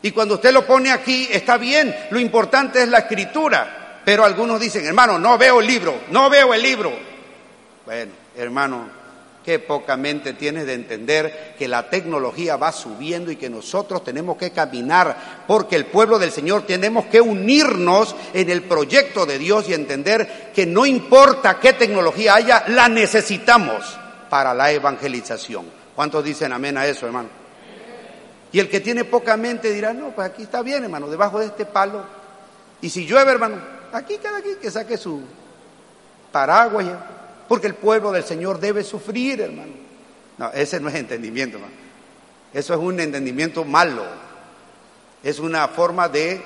Y 0.00 0.10
cuando 0.12 0.36
usted 0.36 0.52
lo 0.52 0.64
pone 0.64 0.92
aquí, 0.92 1.28
está 1.30 1.58
bien, 1.58 1.94
lo 2.10 2.20
importante 2.20 2.82
es 2.82 2.88
la 2.88 2.98
escritura. 2.98 4.00
Pero 4.04 4.24
algunos 4.24 4.60
dicen, 4.60 4.86
hermano, 4.86 5.18
no 5.18 5.36
veo 5.36 5.60
el 5.60 5.66
libro, 5.66 6.02
no 6.10 6.30
veo 6.30 6.54
el 6.54 6.62
libro. 6.62 6.92
Bueno, 7.84 8.12
hermano, 8.36 8.88
Qué 9.46 9.60
poca 9.60 9.96
mente 9.96 10.32
tienes 10.32 10.66
de 10.66 10.74
entender 10.74 11.54
que 11.56 11.68
la 11.68 11.88
tecnología 11.88 12.56
va 12.56 12.72
subiendo 12.72 13.30
y 13.30 13.36
que 13.36 13.48
nosotros 13.48 14.02
tenemos 14.02 14.36
que 14.36 14.50
caminar 14.50 15.44
porque 15.46 15.76
el 15.76 15.86
pueblo 15.86 16.18
del 16.18 16.32
Señor 16.32 16.66
tenemos 16.66 17.06
que 17.06 17.20
unirnos 17.20 18.16
en 18.34 18.50
el 18.50 18.64
proyecto 18.64 19.24
de 19.24 19.38
Dios 19.38 19.68
y 19.68 19.74
entender 19.74 20.50
que 20.52 20.66
no 20.66 20.84
importa 20.84 21.60
qué 21.60 21.74
tecnología 21.74 22.34
haya, 22.34 22.64
la 22.66 22.88
necesitamos 22.88 23.96
para 24.28 24.52
la 24.52 24.72
evangelización. 24.72 25.66
¿Cuántos 25.94 26.24
dicen 26.24 26.52
amén 26.52 26.76
a 26.76 26.84
eso, 26.84 27.06
hermano? 27.06 27.28
Y 28.50 28.58
el 28.58 28.68
que 28.68 28.80
tiene 28.80 29.04
poca 29.04 29.36
mente 29.36 29.72
dirá, 29.72 29.92
no, 29.92 30.10
pues 30.10 30.28
aquí 30.28 30.42
está 30.42 30.60
bien, 30.62 30.82
hermano, 30.82 31.08
debajo 31.08 31.38
de 31.38 31.46
este 31.46 31.66
palo. 31.66 32.04
Y 32.80 32.90
si 32.90 33.06
llueve, 33.06 33.30
hermano, 33.30 33.58
aquí 33.92 34.18
cada 34.20 34.40
quien 34.40 34.56
que 34.58 34.72
saque 34.72 34.96
su 34.96 35.22
paraguas. 36.32 36.86
Porque 37.48 37.66
el 37.66 37.74
pueblo 37.74 38.12
del 38.12 38.24
Señor 38.24 38.58
debe 38.58 38.82
sufrir, 38.82 39.40
hermano. 39.40 39.72
No, 40.38 40.50
ese 40.52 40.80
no 40.80 40.88
es 40.88 40.94
entendimiento, 40.94 41.56
hermano. 41.56 41.86
Eso 42.52 42.74
es 42.74 42.80
un 42.80 42.98
entendimiento 43.00 43.64
malo. 43.64 44.04
Es 45.22 45.38
una 45.38 45.68
forma 45.68 46.08
de, 46.08 46.40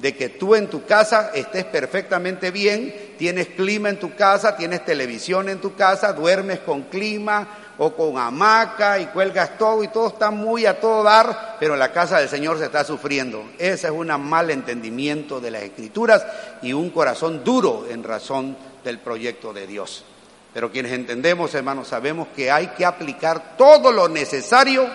que 0.00 0.28
tú 0.28 0.54
en 0.54 0.68
tu 0.68 0.84
casa 0.84 1.30
estés 1.34 1.64
perfectamente 1.64 2.50
bien, 2.50 3.14
tienes 3.18 3.48
clima 3.48 3.88
en 3.88 3.98
tu 3.98 4.14
casa, 4.14 4.56
tienes 4.56 4.84
televisión 4.84 5.48
en 5.48 5.58
tu 5.58 5.74
casa, 5.74 6.12
duermes 6.12 6.60
con 6.60 6.82
clima 6.82 7.48
o 7.78 7.94
con 7.94 8.18
hamaca 8.18 8.98
y 8.98 9.06
cuelgas 9.06 9.56
todo 9.56 9.82
y 9.82 9.88
todo 9.88 10.08
está 10.08 10.30
muy 10.30 10.66
a 10.66 10.78
todo 10.78 11.02
dar, 11.02 11.56
pero 11.58 11.76
la 11.76 11.92
casa 11.92 12.18
del 12.18 12.28
Señor 12.28 12.58
se 12.58 12.66
está 12.66 12.84
sufriendo. 12.84 13.42
Ese 13.58 13.86
es 13.86 13.92
un 13.92 14.08
mal 14.22 14.50
entendimiento 14.50 15.40
de 15.40 15.50
las 15.50 15.62
escrituras 15.62 16.24
y 16.62 16.72
un 16.72 16.90
corazón 16.90 17.42
duro 17.42 17.86
en 17.90 18.04
razón 18.04 18.56
del 18.84 18.98
proyecto 18.98 19.52
de 19.52 19.66
Dios. 19.66 20.04
Pero 20.52 20.70
quienes 20.70 20.92
entendemos, 20.92 21.54
hermanos, 21.54 21.88
sabemos 21.88 22.28
que 22.34 22.50
hay 22.50 22.68
que 22.68 22.84
aplicar 22.84 23.56
todo 23.56 23.92
lo 23.92 24.08
necesario 24.08 24.88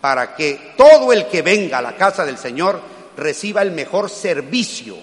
para 0.00 0.34
que 0.34 0.72
todo 0.76 1.12
el 1.12 1.26
que 1.26 1.42
venga 1.42 1.78
a 1.78 1.82
la 1.82 1.96
casa 1.96 2.24
del 2.24 2.38
Señor 2.38 2.80
reciba 3.16 3.62
el 3.62 3.72
mejor 3.72 4.08
servicio 4.08 4.96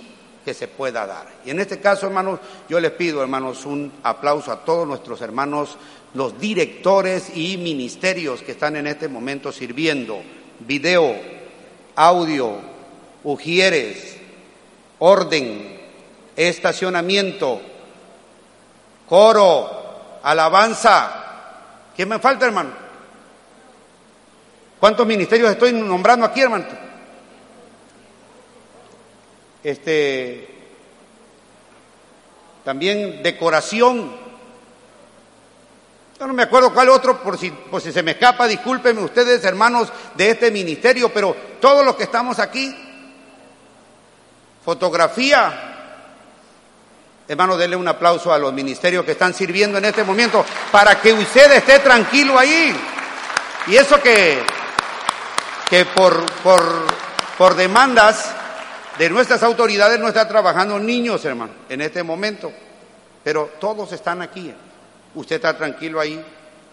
que 0.43 0.53
se 0.53 0.67
pueda 0.67 1.05
dar. 1.05 1.27
Y 1.45 1.51
en 1.51 1.59
este 1.59 1.79
caso, 1.79 2.07
hermanos, 2.07 2.39
yo 2.67 2.79
les 2.79 2.91
pido, 2.91 3.21
hermanos, 3.21 3.65
un 3.65 3.91
aplauso 4.03 4.51
a 4.51 4.65
todos 4.65 4.87
nuestros 4.87 5.21
hermanos, 5.21 5.77
los 6.13 6.39
directores 6.39 7.35
y 7.35 7.57
ministerios 7.57 8.41
que 8.41 8.53
están 8.53 8.75
en 8.75 8.87
este 8.87 9.07
momento 9.07 9.51
sirviendo. 9.51 10.21
Video, 10.59 11.15
audio, 11.95 12.57
ujieres, 13.23 14.17
orden, 14.97 15.79
estacionamiento, 16.35 17.61
coro, 19.09 20.19
alabanza. 20.23 21.25
¿Qué 21.95 22.05
me 22.05 22.19
falta, 22.19 22.45
hermano? 22.45 22.69
¿Cuántos 24.79 25.05
ministerios 25.05 25.51
estoy 25.51 25.73
nombrando 25.73 26.25
aquí, 26.25 26.41
hermano? 26.41 26.65
Este, 29.61 30.47
también 32.63 33.21
decoración. 33.21 34.15
Yo 36.17 36.27
no 36.27 36.33
me 36.33 36.43
acuerdo 36.43 36.73
cuál 36.73 36.89
otro, 36.89 37.21
por 37.21 37.37
si, 37.37 37.49
por 37.49 37.81
si 37.81 37.91
se 37.91 38.03
me 38.03 38.11
escapa, 38.11 38.47
discúlpenme 38.47 39.01
ustedes, 39.01 39.43
hermanos 39.43 39.91
de 40.15 40.31
este 40.31 40.51
ministerio, 40.51 41.11
pero 41.13 41.35
todos 41.59 41.85
los 41.85 41.95
que 41.95 42.03
estamos 42.03 42.39
aquí, 42.39 42.73
fotografía, 44.63 45.68
Hermano, 47.29 47.57
denle 47.57 47.75
un 47.75 47.87
aplauso 47.87 48.33
a 48.33 48.39
los 48.39 48.51
ministerios 48.51 49.05
que 49.05 49.11
están 49.11 49.35
sirviendo 49.35 49.77
en 49.77 49.85
este 49.85 50.03
momento 50.03 50.43
para 50.71 50.99
que 50.99 51.13
usted 51.13 51.51
esté 51.51 51.77
tranquilo 51.77 52.39
ahí. 52.39 52.75
Y 53.67 53.75
eso 53.75 54.01
que, 54.01 54.39
que 55.69 55.85
por, 55.85 56.25
por, 56.41 56.87
por 57.37 57.53
demandas 57.53 58.33
de 58.97 59.11
nuestras 59.11 59.43
autoridades 59.43 59.99
no 59.99 60.07
está 60.07 60.27
trabajando 60.27 60.79
niños, 60.79 61.23
hermano, 61.23 61.51
en 61.69 61.81
este 61.81 62.01
momento. 62.01 62.51
Pero 63.23 63.51
todos 63.59 63.91
están 63.91 64.23
aquí. 64.23 64.51
Usted 65.13 65.35
está 65.35 65.55
tranquilo 65.55 65.99
ahí, 65.99 66.25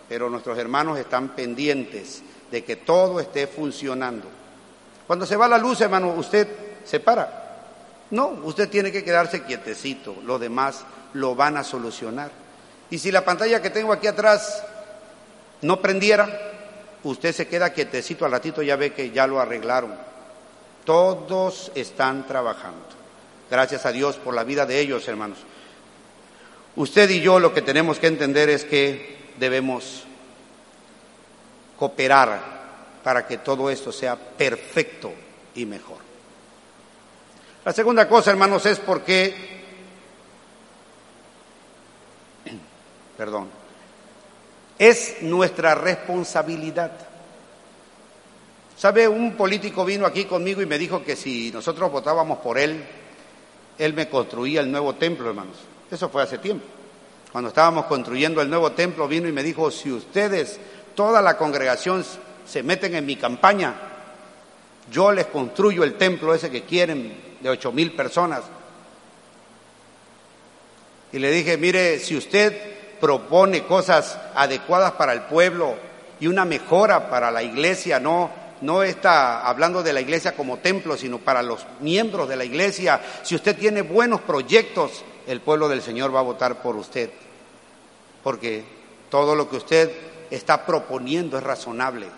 pero 0.09 0.31
nuestros 0.31 0.57
hermanos 0.57 0.99
están 0.99 1.37
pendientes 1.37 2.23
de 2.51 2.65
que 2.65 2.77
todo 2.77 3.21
esté 3.21 3.47
funcionando. 3.47 4.27
Cuando 5.07 5.27
se 5.27 5.37
va 5.37 5.49
la 5.49 5.59
luz, 5.59 5.83
hermano, 5.83 6.15
usted 6.17 6.49
se 6.83 6.99
para 6.99 7.46
no, 8.11 8.29
usted 8.45 8.69
tiene 8.69 8.93
que 8.93 9.03
quedarse 9.03 9.43
quietecito, 9.43 10.17
lo 10.25 10.39
demás 10.39 10.85
lo 11.15 11.35
van 11.35 11.57
a 11.57 11.65
solucionar. 11.65 12.31
Y 12.91 12.99
si 12.99 13.11
la 13.11 13.25
pantalla 13.25 13.61
que 13.61 13.71
tengo 13.71 13.93
aquí 13.93 14.07
atrás 14.07 14.63
no 15.63 15.81
prendiera, 15.81 16.29
usted 17.03 17.35
se 17.35 17.49
queda 17.49 17.73
quietecito 17.73 18.25
al 18.25 18.31
ratito, 18.31 18.63
ya 18.63 18.77
ve 18.77 18.93
que 18.93 19.11
ya 19.11 19.27
lo 19.27 19.41
arreglaron. 19.41 19.95
Todos 20.85 21.73
están 21.75 22.27
trabajando. 22.27 22.87
Gracias 23.51 23.87
a 23.87 23.93
Dios 23.93 24.17
por 24.17 24.35
la 24.35 24.45
vida 24.45 24.67
de 24.67 24.79
ellos, 24.79 25.07
hermanos. 25.09 25.39
Usted 26.77 27.11
y 27.11 27.21
yo 27.21 27.41
lo 27.41 27.53
que 27.53 27.63
tenemos 27.63 27.99
que 27.99 28.07
entender 28.07 28.51
es 28.51 28.65
que 28.65 29.17
debemos 29.39 30.05
cooperar 31.79 32.57
para 33.03 33.27
que 33.27 33.39
todo 33.39 33.71
esto 33.71 33.91
sea 33.93 34.17
perfecto 34.17 35.13
y 35.55 35.65
mejor. 35.65 36.06
La 37.67 37.73
segunda 37.73 38.09
cosa, 38.09 38.31
hermanos, 38.31 38.65
es 38.65 38.79
porque, 38.79 39.35
perdón, 43.19 43.49
es 44.79 45.17
nuestra 45.23 45.75
responsabilidad. 45.75 46.93
¿Sabe? 48.77 49.09
Un 49.09 49.33
político 49.33 49.85
vino 49.85 50.07
aquí 50.07 50.27
conmigo 50.27 50.63
y 50.63 50.67
me 50.67 50.79
dijo 50.79 51.03
que 51.03 51.17
si 51.17 51.51
nosotros 51.51 51.91
votábamos 51.91 52.39
por 52.39 52.57
él, 52.57 52.85
él 53.79 53.95
me 53.95 54.09
construía 54.09 54.61
el 54.61 54.71
nuevo 54.71 54.95
templo, 54.95 55.29
hermanos. 55.29 55.57
Eso 55.91 56.09
fue 56.09 56.23
hace 56.23 56.39
tiempo. 56.39 56.65
Cuando 57.33 57.49
estábamos 57.49 57.87
construyendo 57.87 58.41
el 58.41 58.49
nuevo 58.49 58.71
templo, 58.71 59.09
vino 59.09 59.27
y 59.27 59.33
me 59.33 59.43
dijo, 59.43 59.73
si 59.73 59.91
ustedes, 59.91 60.61
toda 60.95 61.21
la 61.21 61.37
congregación, 61.37 62.05
se 62.47 62.63
meten 62.63 62.95
en 62.95 63.05
mi 63.05 63.17
campaña, 63.17 63.75
yo 64.89 65.11
les 65.11 65.27
construyo 65.27 65.83
el 65.83 65.95
templo 65.95 66.33
ese 66.33 66.49
que 66.49 66.63
quieren 66.63 67.27
de 67.41 67.51
ocho 67.51 67.73
mil 67.73 67.93
personas. 67.93 68.43
Y 71.13 71.19
le 71.19 71.31
dije, 71.31 71.57
mire, 71.57 71.99
si 71.99 72.17
usted 72.17 72.99
propone 73.01 73.65
cosas 73.65 74.19
adecuadas 74.35 74.93
para 74.93 75.13
el 75.13 75.23
pueblo 75.23 75.75
y 76.21 76.27
una 76.27 76.45
mejora 76.45 77.09
para 77.09 77.31
la 77.31 77.43
iglesia, 77.43 78.01
no, 78.01 78.31
no 78.61 78.83
está 78.83 79.47
hablando 79.47 79.83
de 79.83 79.93
la 79.93 80.01
iglesia 80.01 80.35
como 80.35 80.59
templo, 80.59 80.97
sino 80.97 81.19
para 81.19 81.43
los 81.43 81.65
miembros 81.81 82.29
de 82.29 82.37
la 82.37 82.45
iglesia, 82.45 83.01
si 83.23 83.35
usted 83.35 83.57
tiene 83.57 83.83
buenos 83.83 84.21
proyectos, 84.23 85.05
el 85.27 85.41
pueblo 85.41 85.69
del 85.69 85.83
Señor 85.83 86.15
va 86.15 86.21
a 86.21 86.25
votar 86.25 86.61
por 86.63 86.77
usted. 86.77 87.11
Porque 88.23 88.65
todo 89.11 89.35
lo 89.35 89.49
que 89.49 89.57
usted 89.57 89.93
está 90.31 90.67
proponiendo 90.67 91.39
es 91.39 91.45
razonable. 91.45 92.09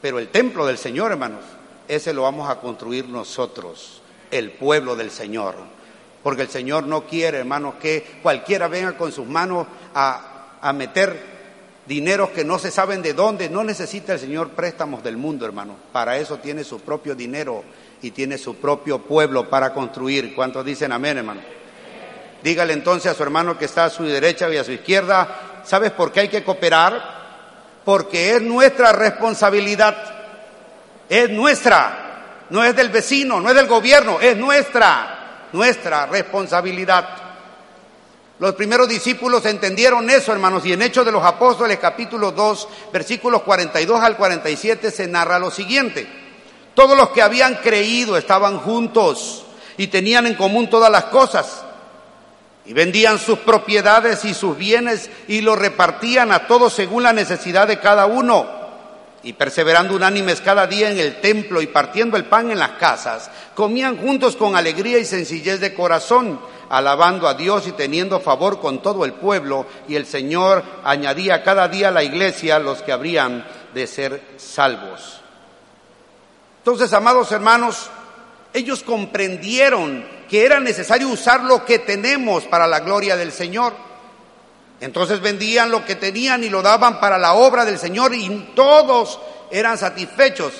Pero 0.00 0.18
el 0.18 0.28
templo 0.28 0.66
del 0.66 0.78
Señor, 0.78 1.12
hermanos, 1.12 1.44
ese 1.88 2.12
lo 2.12 2.22
vamos 2.22 2.50
a 2.50 2.60
construir 2.60 3.08
nosotros 3.08 4.02
el 4.30 4.52
pueblo 4.52 4.96
del 4.96 5.10
Señor. 5.10 5.54
Porque 6.22 6.42
el 6.42 6.48
Señor 6.48 6.84
no 6.84 7.06
quiere, 7.06 7.38
hermanos, 7.38 7.76
que 7.80 8.18
cualquiera 8.22 8.68
venga 8.68 8.96
con 8.96 9.12
sus 9.12 9.26
manos 9.26 9.66
a, 9.94 10.58
a 10.60 10.72
meter 10.72 11.38
dineros 11.86 12.30
que 12.30 12.44
no 12.44 12.58
se 12.58 12.70
saben 12.70 13.02
de 13.02 13.14
dónde. 13.14 13.48
No 13.48 13.64
necesita 13.64 14.12
el 14.12 14.18
Señor 14.18 14.50
préstamos 14.50 15.02
del 15.02 15.16
mundo, 15.16 15.46
hermano. 15.46 15.76
Para 15.92 16.18
eso 16.18 16.38
tiene 16.38 16.64
su 16.64 16.80
propio 16.80 17.14
dinero 17.14 17.64
y 18.02 18.10
tiene 18.10 18.38
su 18.38 18.56
propio 18.56 19.00
pueblo 19.00 19.48
para 19.48 19.72
construir. 19.72 20.34
¿Cuántos 20.34 20.64
dicen 20.64 20.92
amén, 20.92 21.18
hermano? 21.18 21.40
Dígale 22.42 22.72
entonces 22.72 23.10
a 23.10 23.14
su 23.14 23.22
hermano 23.22 23.58
que 23.58 23.64
está 23.64 23.86
a 23.86 23.90
su 23.90 24.04
derecha 24.04 24.48
y 24.48 24.56
a 24.56 24.64
su 24.64 24.72
izquierda, 24.72 25.62
¿sabes 25.64 25.90
por 25.90 26.12
qué 26.12 26.20
hay 26.20 26.28
que 26.28 26.44
cooperar? 26.44 27.18
Porque 27.84 28.36
es 28.36 28.42
nuestra 28.42 28.92
responsabilidad, 28.92 29.96
es 31.08 31.30
nuestra 31.30 32.07
no 32.50 32.64
es 32.64 32.74
del 32.74 32.88
vecino, 32.88 33.40
no 33.40 33.48
es 33.48 33.54
del 33.54 33.66
gobierno, 33.66 34.20
es 34.20 34.36
nuestra, 34.36 35.48
nuestra 35.52 36.06
responsabilidad. 36.06 37.08
Los 38.38 38.54
primeros 38.54 38.88
discípulos 38.88 39.44
entendieron 39.46 40.08
eso, 40.08 40.32
hermanos, 40.32 40.64
y 40.64 40.72
en 40.72 40.82
Hechos 40.82 41.04
de 41.04 41.12
los 41.12 41.24
Apóstoles, 41.24 41.78
capítulo 41.78 42.32
2, 42.32 42.68
versículos 42.92 43.42
42 43.42 44.00
al 44.00 44.16
47, 44.16 44.90
se 44.90 45.06
narra 45.08 45.38
lo 45.38 45.50
siguiente. 45.50 46.06
Todos 46.74 46.96
los 46.96 47.10
que 47.10 47.22
habían 47.22 47.56
creído 47.56 48.16
estaban 48.16 48.58
juntos 48.58 49.44
y 49.76 49.88
tenían 49.88 50.26
en 50.26 50.34
común 50.34 50.70
todas 50.70 50.90
las 50.90 51.04
cosas. 51.04 51.64
Y 52.64 52.72
vendían 52.72 53.18
sus 53.18 53.40
propiedades 53.40 54.24
y 54.24 54.34
sus 54.34 54.56
bienes 54.56 55.10
y 55.26 55.40
lo 55.40 55.56
repartían 55.56 56.30
a 56.30 56.46
todos 56.46 56.74
según 56.74 57.02
la 57.02 57.12
necesidad 57.12 57.66
de 57.66 57.80
cada 57.80 58.06
uno 58.06 58.57
y 59.22 59.32
perseverando 59.32 59.94
unánimes 59.96 60.40
cada 60.40 60.66
día 60.66 60.90
en 60.90 60.98
el 60.98 61.20
templo 61.20 61.60
y 61.60 61.66
partiendo 61.66 62.16
el 62.16 62.26
pan 62.26 62.50
en 62.50 62.58
las 62.58 62.72
casas, 62.72 63.30
comían 63.54 63.96
juntos 63.96 64.36
con 64.36 64.56
alegría 64.56 64.98
y 64.98 65.04
sencillez 65.04 65.60
de 65.60 65.74
corazón, 65.74 66.40
alabando 66.68 67.26
a 67.26 67.34
Dios 67.34 67.66
y 67.66 67.72
teniendo 67.72 68.20
favor 68.20 68.60
con 68.60 68.80
todo 68.82 69.04
el 69.04 69.14
pueblo, 69.14 69.66
y 69.88 69.96
el 69.96 70.06
Señor 70.06 70.62
añadía 70.84 71.42
cada 71.42 71.68
día 71.68 71.88
a 71.88 71.92
la 71.92 72.04
iglesia 72.04 72.58
los 72.58 72.82
que 72.82 72.92
habrían 72.92 73.44
de 73.74 73.86
ser 73.86 74.22
salvos. 74.36 75.20
Entonces, 76.58 76.92
amados 76.92 77.32
hermanos, 77.32 77.90
ellos 78.52 78.82
comprendieron 78.82 80.04
que 80.28 80.44
era 80.44 80.60
necesario 80.60 81.08
usar 81.08 81.42
lo 81.42 81.64
que 81.64 81.78
tenemos 81.78 82.44
para 82.44 82.66
la 82.66 82.80
gloria 82.80 83.16
del 83.16 83.32
Señor. 83.32 83.72
Entonces 84.80 85.20
vendían 85.20 85.70
lo 85.70 85.84
que 85.84 85.96
tenían 85.96 86.44
y 86.44 86.50
lo 86.50 86.62
daban 86.62 87.00
para 87.00 87.18
la 87.18 87.34
obra 87.34 87.64
del 87.64 87.78
Señor 87.78 88.14
y 88.14 88.52
todos 88.54 89.18
eran 89.50 89.76
satisfechos 89.76 90.52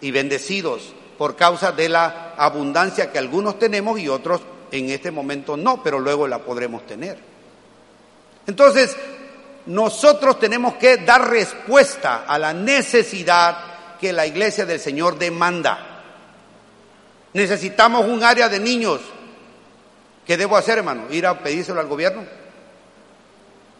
y 0.00 0.10
bendecidos 0.10 0.94
por 1.18 1.36
causa 1.36 1.72
de 1.72 1.88
la 1.88 2.34
abundancia 2.36 3.12
que 3.12 3.18
algunos 3.18 3.58
tenemos 3.58 3.98
y 3.98 4.08
otros 4.08 4.40
en 4.70 4.90
este 4.90 5.10
momento 5.10 5.56
no, 5.56 5.82
pero 5.82 6.00
luego 6.00 6.26
la 6.26 6.38
podremos 6.38 6.86
tener. 6.86 7.18
Entonces, 8.46 8.96
nosotros 9.66 10.38
tenemos 10.38 10.74
que 10.74 10.98
dar 10.98 11.28
respuesta 11.28 12.24
a 12.26 12.38
la 12.38 12.52
necesidad 12.52 13.56
que 14.00 14.12
la 14.12 14.26
iglesia 14.26 14.66
del 14.66 14.80
Señor 14.80 15.18
demanda. 15.18 16.02
Necesitamos 17.32 18.06
un 18.06 18.22
área 18.22 18.48
de 18.48 18.60
niños. 18.60 19.00
¿Qué 20.26 20.36
debo 20.36 20.56
hacer, 20.56 20.78
hermano? 20.78 21.04
¿Ir 21.10 21.26
a 21.26 21.38
pedírselo 21.38 21.80
al 21.80 21.86
gobierno? 21.86 22.24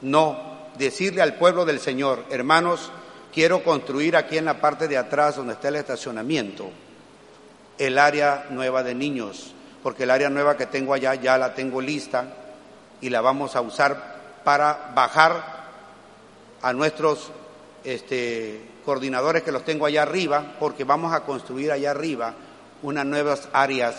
No, 0.05 0.37
decirle 0.77 1.23
al 1.23 1.35
pueblo 1.35 1.65
del 1.65 1.81
Señor, 1.81 2.27
hermanos, 2.29 2.93
quiero 3.33 3.65
construir 3.65 4.17
aquí 4.17 4.37
en 4.37 4.45
la 4.45 4.61
parte 4.61 4.87
de 4.87 4.99
atrás 4.99 5.37
donde 5.37 5.55
está 5.55 5.69
el 5.69 5.77
estacionamiento 5.77 6.71
el 7.79 7.99
área 7.99 8.47
nueva 8.51 8.83
de 8.83 8.95
niños, 8.95 9.55
porque 9.83 10.05
el 10.05 10.11
área 10.11 10.29
nueva 10.29 10.59
que 10.59 10.67
tengo 10.67 10.93
allá 10.93 11.15
ya 11.15 11.39
la 11.39 11.55
tengo 11.55 11.81
lista 11.81 12.27
y 13.01 13.09
la 13.09 13.23
vamos 13.23 13.57
a 13.57 13.63
usar 13.63 14.43
para 14.45 14.93
bajar 14.95 15.65
a 16.61 16.73
nuestros 16.75 17.31
este, 17.83 18.61
coordinadores 18.85 19.43
que 19.43 19.53
los 19.53 19.65
tengo 19.65 19.87
allá 19.87 20.03
arriba, 20.03 20.55
porque 20.61 20.85
vamos 20.85 21.15
a 21.15 21.21
construir 21.21 21.73
allá 21.73 21.93
arriba 21.93 22.35
unas 22.83 23.07
nuevas 23.07 23.49
áreas 23.55 23.97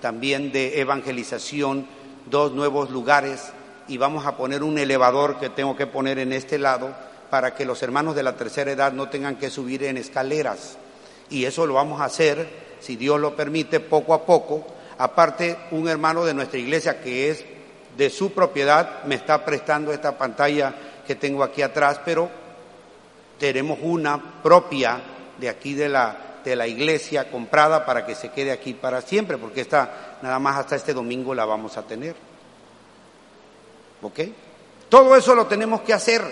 también 0.00 0.50
de 0.50 0.80
evangelización, 0.80 1.86
dos 2.28 2.52
nuevos 2.52 2.90
lugares 2.90 3.52
y 3.88 3.98
vamos 3.98 4.26
a 4.26 4.36
poner 4.36 4.62
un 4.62 4.78
elevador 4.78 5.38
que 5.38 5.50
tengo 5.50 5.76
que 5.76 5.86
poner 5.86 6.18
en 6.18 6.32
este 6.32 6.58
lado 6.58 6.94
para 7.30 7.54
que 7.54 7.64
los 7.64 7.82
hermanos 7.82 8.14
de 8.14 8.22
la 8.22 8.36
tercera 8.36 8.70
edad 8.70 8.92
no 8.92 9.08
tengan 9.08 9.36
que 9.36 9.50
subir 9.50 9.82
en 9.84 9.96
escaleras. 9.96 10.76
Y 11.30 11.44
eso 11.44 11.66
lo 11.66 11.74
vamos 11.74 12.00
a 12.00 12.04
hacer, 12.04 12.48
si 12.80 12.96
Dios 12.96 13.20
lo 13.20 13.34
permite, 13.34 13.80
poco 13.80 14.14
a 14.14 14.24
poco. 14.24 14.64
Aparte, 14.98 15.58
un 15.72 15.88
hermano 15.88 16.24
de 16.24 16.34
nuestra 16.34 16.58
iglesia 16.58 17.00
que 17.00 17.30
es 17.30 17.44
de 17.96 18.10
su 18.10 18.32
propiedad 18.32 19.04
me 19.04 19.16
está 19.16 19.44
prestando 19.44 19.92
esta 19.92 20.16
pantalla 20.16 20.74
que 21.06 21.14
tengo 21.14 21.42
aquí 21.42 21.62
atrás, 21.62 22.00
pero 22.04 22.28
tenemos 23.38 23.78
una 23.82 24.42
propia 24.42 25.00
de 25.38 25.48
aquí 25.48 25.74
de 25.74 25.88
la, 25.88 26.16
de 26.44 26.56
la 26.56 26.66
iglesia 26.66 27.30
comprada 27.30 27.84
para 27.84 28.06
que 28.06 28.14
se 28.14 28.30
quede 28.30 28.52
aquí 28.52 28.74
para 28.74 29.00
siempre, 29.00 29.38
porque 29.38 29.60
esta 29.60 30.18
nada 30.22 30.38
más 30.38 30.56
hasta 30.56 30.76
este 30.76 30.94
domingo 30.94 31.34
la 31.34 31.44
vamos 31.44 31.76
a 31.76 31.82
tener. 31.82 32.33
¿Ok? 34.04 34.20
Todo 34.90 35.16
eso 35.16 35.34
lo 35.34 35.46
tenemos 35.46 35.80
que 35.80 35.94
hacer. 35.94 36.22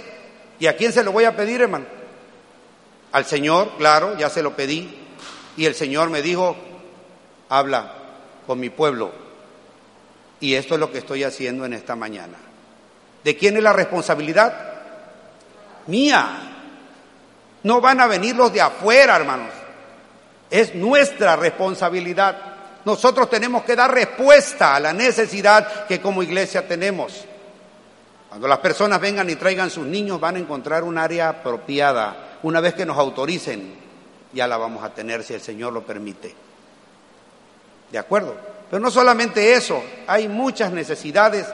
¿Y 0.61 0.67
a 0.67 0.77
quién 0.77 0.93
se 0.93 1.03
lo 1.03 1.11
voy 1.11 1.25
a 1.25 1.35
pedir, 1.35 1.63
hermano? 1.63 1.87
Al 3.13 3.25
Señor, 3.25 3.73
claro, 3.79 4.17
ya 4.19 4.29
se 4.29 4.43
lo 4.43 4.55
pedí. 4.55 4.95
Y 5.57 5.65
el 5.65 5.75
Señor 5.75 6.11
me 6.11 6.21
dijo, 6.21 6.55
habla 7.49 7.95
con 8.47 8.61
mi 8.61 8.69
pueblo. 8.69 9.11
Y 10.39 10.55
esto 10.55 10.75
es 10.75 10.81
lo 10.81 10.93
que 10.93 10.99
estoy 10.99 11.25
haciendo 11.25 11.65
en 11.65 11.73
esta 11.73 11.97
mañana. 11.97 12.37
¿De 13.25 13.37
quién 13.39 13.57
es 13.57 13.63
la 13.63 13.73
responsabilidad? 13.73 14.55
Mía. 15.87 16.51
No 17.63 17.81
van 17.81 18.01
a 18.01 18.07
venir 18.07 18.37
los 18.37 18.53
de 18.53 18.61
afuera, 18.61 19.17
hermanos. 19.17 19.53
Es 20.51 20.75
nuestra 20.75 21.37
responsabilidad. 21.37 22.37
Nosotros 22.85 23.31
tenemos 23.31 23.65
que 23.65 23.77
dar 23.77 23.95
respuesta 23.95 24.75
a 24.75 24.81
la 24.81 24.93
necesidad 24.93 25.87
que 25.87 26.03
como 26.03 26.23
iglesia 26.23 26.69
tenemos. 26.69 27.25
Cuando 28.33 28.49
las 28.49 28.61
personas 28.61 28.99
vengan 28.99 29.29
y 29.29 29.37
traigan 29.37 29.69
sus 29.69 29.85
niños 29.85 30.19
van 30.19 30.37
a 30.37 30.39
encontrar 30.39 30.85
un 30.85 30.97
área 30.97 31.29
apropiada. 31.29 32.39
Una 32.43 32.63
vez 32.63 32.73
que 32.73 32.87
nos 32.87 32.97
autoricen, 32.97 33.75
ya 34.33 34.47
la 34.47 34.57
vamos 34.57 34.83
a 34.83 34.95
tener 34.95 35.23
si 35.23 35.35
el 35.35 35.43
Señor 35.43 35.75
lo 35.75 35.83
permite. 35.83 36.35
¿De 37.91 37.99
acuerdo? 37.99 38.35
Pero 38.71 38.81
no 38.81 38.91
solamente 38.91 39.53
eso, 39.53 39.85
hay 40.07 40.29
muchas 40.29 40.73
necesidades 40.73 41.47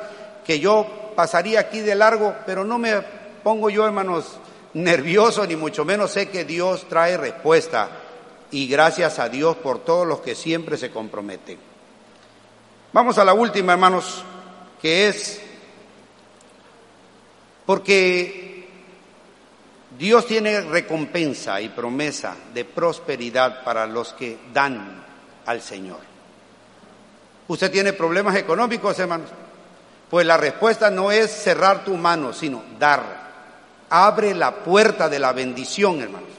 que 0.47 0.61
yo 0.61 0.87
pasaría 1.17 1.59
aquí 1.59 1.81
de 1.81 1.97
largo, 1.97 2.33
pero 2.47 2.65
no 2.65 2.79
me 2.79 3.03
pongo 3.43 3.71
yo, 3.71 3.85
hermanos, 3.85 4.39
nervioso, 4.75 5.45
ni 5.49 5.57
mucho 5.57 5.85
menos 5.85 6.13
sé 6.13 6.29
que 6.29 6.45
Dios 6.45 6.87
trae 6.89 7.17
respuesta. 7.17 7.89
Y 8.53 8.69
gracias 8.69 9.19
a 9.19 9.29
Dios 9.29 9.57
por 9.57 9.81
todos 9.81 10.07
los 10.07 10.21
que 10.21 10.37
siempre 10.37 10.77
se 10.77 10.93
comprometen. 10.93 11.59
Vamos 12.93 13.19
a 13.19 13.25
la 13.25 13.35
última, 13.35 13.73
hermanos, 13.73 14.23
que 14.81 15.09
es 15.09 15.41
porque 17.69 18.67
Dios 19.99 20.27
tiene 20.27 20.63
recompensa 20.63 21.61
y 21.61 21.69
promesa 21.69 22.35
de 22.55 22.65
prosperidad 22.65 23.63
para 23.63 23.87
los 23.87 24.15
que 24.15 24.39
dan 24.55 25.05
al 25.45 25.61
Señor. 25.61 25.99
¿Usted 27.47 27.71
tiene 27.71 27.93
problemas 27.93 28.37
económicos, 28.37 28.99
hermanos? 28.99 29.29
Pues 30.09 30.25
la 30.25 30.39
respuesta 30.39 30.89
no 30.89 31.13
es 31.13 31.31
cerrar 31.31 31.85
tu 31.85 31.95
mano, 31.99 32.33
sino 32.33 32.63
dar. 32.79 33.03
Abre 33.91 34.35
la 34.35 34.65
puerta 34.65 35.11
de 35.11 35.19
la 35.19 35.35
bendición, 35.35 36.01
hermanos, 36.01 36.31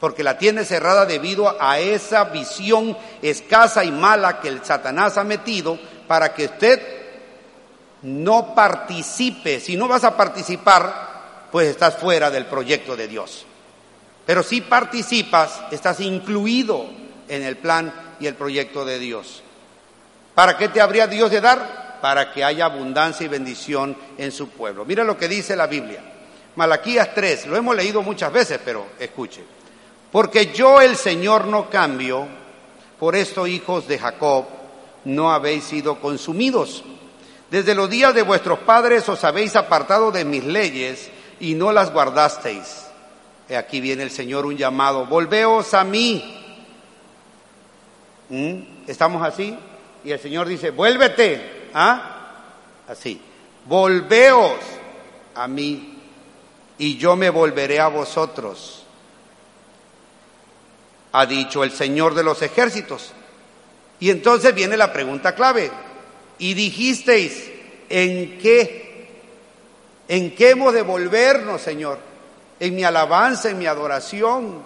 porque 0.00 0.22
la 0.22 0.38
tiene 0.38 0.64
cerrada 0.64 1.04
debido 1.04 1.54
a 1.60 1.80
esa 1.80 2.24
visión 2.24 2.96
escasa 3.20 3.84
y 3.84 3.92
mala 3.92 4.40
que 4.40 4.48
el 4.48 4.64
Satanás 4.64 5.18
ha 5.18 5.24
metido 5.24 5.78
para 6.08 6.32
que 6.32 6.46
usted 6.46 6.91
no 8.02 8.54
participe. 8.54 9.60
Si 9.60 9.76
no 9.76 9.88
vas 9.88 10.04
a 10.04 10.16
participar, 10.16 11.48
pues 11.50 11.68
estás 11.68 11.96
fuera 11.96 12.30
del 12.30 12.46
proyecto 12.46 12.96
de 12.96 13.08
Dios. 13.08 13.46
Pero 14.26 14.42
si 14.42 14.60
participas, 14.60 15.60
estás 15.70 16.00
incluido 16.00 16.86
en 17.28 17.42
el 17.42 17.56
plan 17.56 17.92
y 18.20 18.26
el 18.26 18.34
proyecto 18.34 18.84
de 18.84 18.98
Dios. 18.98 19.42
¿Para 20.34 20.56
qué 20.56 20.68
te 20.68 20.80
habría 20.80 21.06
Dios 21.06 21.30
de 21.30 21.40
dar? 21.40 21.98
Para 22.00 22.32
que 22.32 22.42
haya 22.42 22.66
abundancia 22.66 23.24
y 23.24 23.28
bendición 23.28 23.96
en 24.18 24.32
su 24.32 24.48
pueblo. 24.48 24.84
Mira 24.84 25.04
lo 25.04 25.16
que 25.16 25.28
dice 25.28 25.56
la 25.56 25.66
Biblia. 25.66 26.02
Malaquías 26.56 27.14
3, 27.14 27.46
lo 27.46 27.56
hemos 27.56 27.74
leído 27.74 28.02
muchas 28.02 28.32
veces, 28.32 28.60
pero 28.64 28.86
escuche. 28.98 29.42
Porque 30.10 30.52
yo 30.52 30.80
el 30.80 30.96
Señor 30.96 31.46
no 31.46 31.70
cambio, 31.70 32.26
por 32.98 33.16
esto 33.16 33.46
hijos 33.46 33.88
de 33.88 33.98
Jacob, 33.98 34.44
no 35.04 35.32
habéis 35.32 35.64
sido 35.64 35.98
consumidos. 36.00 36.84
Desde 37.52 37.74
los 37.74 37.90
días 37.90 38.14
de 38.14 38.22
vuestros 38.22 38.60
padres 38.60 39.06
os 39.10 39.22
habéis 39.24 39.56
apartado 39.56 40.10
de 40.10 40.24
mis 40.24 40.42
leyes 40.42 41.10
y 41.38 41.52
no 41.52 41.70
las 41.70 41.92
guardasteis. 41.92 42.86
Aquí 43.54 43.78
viene 43.82 44.04
el 44.04 44.10
Señor 44.10 44.46
un 44.46 44.56
llamado, 44.56 45.04
volveos 45.04 45.74
a 45.74 45.84
mí. 45.84 46.34
¿Mm? 48.30 48.88
¿Estamos 48.88 49.22
así? 49.22 49.54
Y 50.02 50.12
el 50.12 50.18
Señor 50.18 50.48
dice, 50.48 50.70
vuélvete. 50.70 51.68
¿Ah? 51.74 52.30
Así. 52.88 53.20
Volveos 53.66 54.58
a 55.34 55.46
mí 55.46 55.98
y 56.78 56.96
yo 56.96 57.16
me 57.16 57.28
volveré 57.28 57.80
a 57.80 57.88
vosotros. 57.88 58.86
Ha 61.12 61.26
dicho 61.26 61.62
el 61.62 61.70
Señor 61.70 62.14
de 62.14 62.24
los 62.24 62.40
ejércitos. 62.40 63.12
Y 64.00 64.08
entonces 64.08 64.54
viene 64.54 64.78
la 64.78 64.90
pregunta 64.90 65.34
clave. 65.34 65.91
Y 66.42 66.54
dijisteis, 66.54 67.48
¿en 67.88 68.36
qué? 68.38 69.06
¿En 70.08 70.34
qué 70.34 70.50
hemos 70.50 70.72
de 70.74 70.82
volvernos, 70.82 71.62
Señor? 71.62 72.00
En 72.58 72.74
mi 72.74 72.82
alabanza, 72.82 73.50
en 73.50 73.58
mi 73.58 73.66
adoración, 73.66 74.60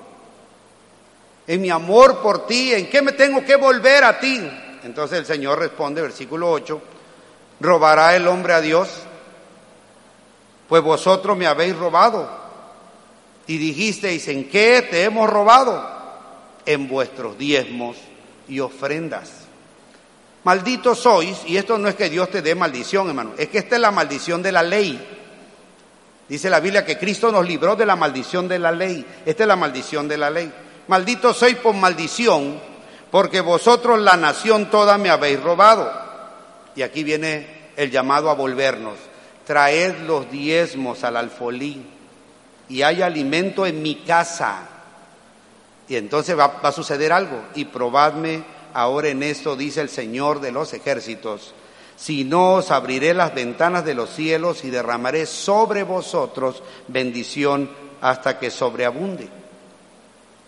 en 1.46 1.60
mi 1.60 1.68
amor 1.68 2.22
por 2.22 2.46
ti, 2.46 2.72
¿en 2.72 2.88
qué 2.88 3.02
me 3.02 3.12
tengo 3.12 3.44
que 3.44 3.56
volver 3.56 4.04
a 4.04 4.18
ti? 4.18 4.40
Entonces 4.84 5.18
el 5.18 5.26
Señor 5.26 5.58
responde, 5.58 6.00
versículo 6.00 6.50
8, 6.50 6.80
¿robará 7.60 8.16
el 8.16 8.26
hombre 8.26 8.54
a 8.54 8.62
Dios? 8.62 8.88
Pues 10.70 10.82
vosotros 10.82 11.36
me 11.36 11.46
habéis 11.46 11.76
robado. 11.76 12.26
Y 13.46 13.58
dijisteis, 13.58 14.26
¿en 14.28 14.48
qué 14.48 14.80
te 14.90 15.04
hemos 15.04 15.28
robado? 15.28 15.86
En 16.64 16.88
vuestros 16.88 17.36
diezmos 17.36 17.98
y 18.48 18.60
ofrendas. 18.60 19.45
Malditos 20.46 21.00
sois, 21.00 21.42
y 21.46 21.56
esto 21.56 21.76
no 21.76 21.88
es 21.88 21.96
que 21.96 22.08
Dios 22.08 22.30
te 22.30 22.40
dé 22.40 22.54
maldición, 22.54 23.08
hermano, 23.08 23.32
es 23.36 23.48
que 23.48 23.58
esta 23.58 23.74
es 23.74 23.80
la 23.80 23.90
maldición 23.90 24.44
de 24.44 24.52
la 24.52 24.62
ley. 24.62 25.04
Dice 26.28 26.48
la 26.48 26.60
Biblia 26.60 26.84
que 26.84 26.96
Cristo 26.96 27.32
nos 27.32 27.44
libró 27.44 27.74
de 27.74 27.84
la 27.84 27.96
maldición 27.96 28.46
de 28.46 28.60
la 28.60 28.70
ley. 28.70 29.04
Esta 29.26 29.42
es 29.42 29.48
la 29.48 29.56
maldición 29.56 30.06
de 30.06 30.16
la 30.16 30.30
ley. 30.30 30.52
Malditos 30.86 31.36
sois 31.36 31.56
por 31.56 31.74
maldición, 31.74 32.60
porque 33.10 33.40
vosotros 33.40 33.98
la 33.98 34.16
nación 34.16 34.70
toda 34.70 34.96
me 34.98 35.10
habéis 35.10 35.42
robado. 35.42 35.90
Y 36.76 36.82
aquí 36.82 37.02
viene 37.02 37.72
el 37.74 37.90
llamado 37.90 38.30
a 38.30 38.34
volvernos. 38.34 38.94
Traed 39.44 40.06
los 40.06 40.30
diezmos 40.30 41.02
al 41.02 41.16
alfolí 41.16 41.84
y 42.68 42.82
hay 42.82 43.02
alimento 43.02 43.66
en 43.66 43.82
mi 43.82 43.96
casa. 43.96 44.60
Y 45.88 45.96
entonces 45.96 46.38
va, 46.38 46.60
va 46.64 46.68
a 46.68 46.72
suceder 46.72 47.12
algo. 47.12 47.46
Y 47.56 47.64
probadme 47.64 48.54
ahora 48.74 49.08
en 49.08 49.22
esto 49.22 49.56
dice 49.56 49.80
el 49.80 49.88
Señor 49.88 50.40
de 50.40 50.52
los 50.52 50.72
ejércitos, 50.72 51.54
si 51.96 52.24
no 52.24 52.54
os 52.54 52.70
abriré 52.70 53.14
las 53.14 53.34
ventanas 53.34 53.84
de 53.84 53.94
los 53.94 54.10
cielos 54.10 54.64
y 54.64 54.70
derramaré 54.70 55.26
sobre 55.26 55.82
vosotros 55.82 56.62
bendición 56.88 57.70
hasta 58.00 58.38
que 58.38 58.50
sobreabunde. 58.50 59.28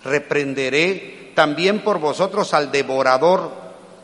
Reprenderé 0.04 1.32
también 1.34 1.82
por 1.82 1.98
vosotros 1.98 2.52
al 2.52 2.70
devorador 2.70 3.50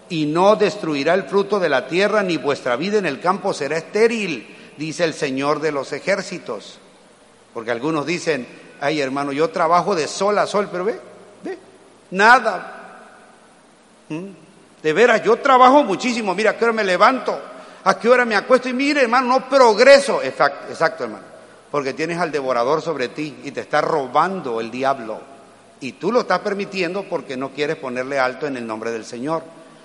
y 0.09 0.27
no 0.27 0.57
destruirá 0.57 1.15
el 1.15 1.25
fruto 1.25 1.59
de 1.59 1.69
la 1.69 1.87
tierra 1.87 2.23
ni 2.23 2.37
vuestra 2.37 2.77
vida 2.77 2.99
en 2.99 3.07
el 3.07 3.21
campo 3.21 3.53
será 3.53 3.77
estéril, 3.77 4.47
dice 4.77 5.05
el 5.05 5.15
Señor 5.15 5.61
de 5.61 5.73
los 5.73 5.93
ejércitos. 5.93 6.79
Porque 7.53 7.71
algunos 7.71 8.07
dicen, 8.07 8.47
ay 8.81 9.01
hermano, 9.01 9.33
yo 9.33 9.51
trabajo 9.51 9.95
de 9.95 10.09
sol 10.09 10.39
a 10.39 10.47
sol, 10.47 10.69
pero 10.71 10.85
ve, 10.85 11.01
ve, 11.43 11.59
nada, 12.11 12.84
¿Mm? 14.09 14.45
De 14.83 14.93
veras, 14.93 15.23
yo 15.23 15.37
trabajo 15.37 15.83
muchísimo. 15.83 16.35
Mira, 16.35 16.51
a 16.51 16.57
qué 16.59 16.65
hora 16.65 16.75
me 16.75 16.85
levanto, 16.85 17.41
a 17.85 17.99
qué 17.99 18.09
hora 18.09 18.27
me 18.27 18.37
acuesto. 18.37 18.69
Y 18.69 18.75
mire, 18.75 19.03
hermano, 19.03 19.29
no 19.29 19.49
progreso. 19.49 20.23
Exacto, 20.23 21.05
hermano. 21.05 21.25
Porque 21.71 21.95
tienes 21.95 22.19
al 22.19 22.31
devorador 22.31 22.83
sobre 22.83 23.09
ti 23.09 23.41
y 23.45 23.51
te 23.51 23.63
está 23.63 23.81
robando 23.81 24.61
el 24.61 24.71
diablo. 24.71 25.21
Y 25.81 25.93
tú 25.93 26.13
lo 26.13 26.21
estás 26.21 26.41
permitiendo 26.41 27.05
porque 27.05 27.37
no 27.37 27.51
quieres 27.51 27.77
ponerle 27.77 28.19
alto 28.19 28.47
en 28.47 28.57
el 28.59 28.67
nombre 28.67 28.91
del 28.91 29.07
Señor. 29.07 29.43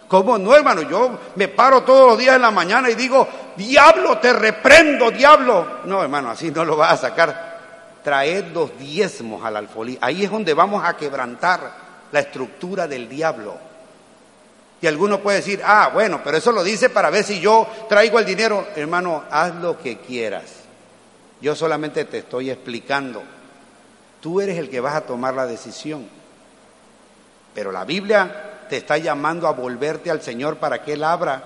¿Cómo 0.10 0.38
no, 0.38 0.56
hermano? 0.56 0.82
Yo 0.82 1.18
me 1.36 1.48
paro 1.48 1.84
todos 1.84 2.10
los 2.10 2.18
días 2.18 2.36
en 2.36 2.42
la 2.42 2.52
mañana 2.52 2.90
y 2.90 2.96
digo, 2.96 3.28
diablo, 3.56 4.18
te 4.18 4.34
reprendo, 4.34 5.12
diablo. 5.12 5.80
No, 5.86 6.02
hermano, 6.02 6.32
así 6.32 6.52
no 6.52 6.66
lo 6.66 6.76
vas 6.76 6.94
a 6.94 7.10
sacar. 7.10 7.60
Traed 8.04 8.48
los 8.52 8.78
diezmos 8.78 9.46
al 9.46 9.56
alfolí. 9.56 9.98
Ahí 10.02 10.26
es 10.26 10.32
donde 10.32 10.54
vamos 10.54 10.84
a 10.84 10.98
quebrantar 10.98 11.72
la 12.12 12.20
estructura 12.20 12.88
del 12.88 13.08
diablo. 13.08 13.69
Y 14.82 14.88
alguno 14.88 15.20
puede 15.20 15.38
decir, 15.38 15.62
ah, 15.64 15.92
bueno, 15.94 16.22
pero 16.24 16.38
eso 16.38 16.52
lo 16.52 16.64
dice 16.64 16.90
para 16.90 17.10
ver 17.10 17.24
si 17.24 17.40
yo 17.40 17.68
traigo 17.90 18.18
el 18.18 18.26
dinero. 18.26 18.68
Hermano, 18.76 19.26
haz 19.30 19.56
lo 19.56 19.78
que 19.78 19.98
quieras. 19.98 20.46
Yo 21.42 21.56
solamente 21.56 22.06
te 22.06 22.20
estoy 22.20 22.50
explicando. 22.50 23.22
Tú 24.22 24.42
eres 24.42 24.58
el 24.58 24.70
que 24.70 24.80
vas 24.80 24.96
a 24.96 25.02
tomar 25.02 25.34
la 25.34 25.46
decisión. 25.46 26.08
Pero 27.54 27.72
la 27.72 27.84
Biblia 27.84 28.68
te 28.70 28.78
está 28.78 28.98
llamando 28.98 29.48
a 29.48 29.52
volverte 29.52 30.12
al 30.12 30.22
Señor 30.22 30.58
para 30.58 30.84
que 30.84 30.94
Él 30.94 31.04
abra, 31.04 31.44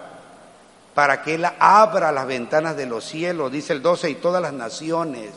para 0.94 1.24
que 1.24 1.36
Él 1.36 1.46
abra 1.60 2.12
las 2.12 2.28
ventanas 2.28 2.76
de 2.76 2.86
los 2.86 3.04
cielos, 3.04 3.52
dice 3.52 3.74
el 3.74 3.82
12, 3.82 4.10
y 4.12 4.16
todas 4.16 4.42
las 4.42 4.54
naciones 4.54 5.32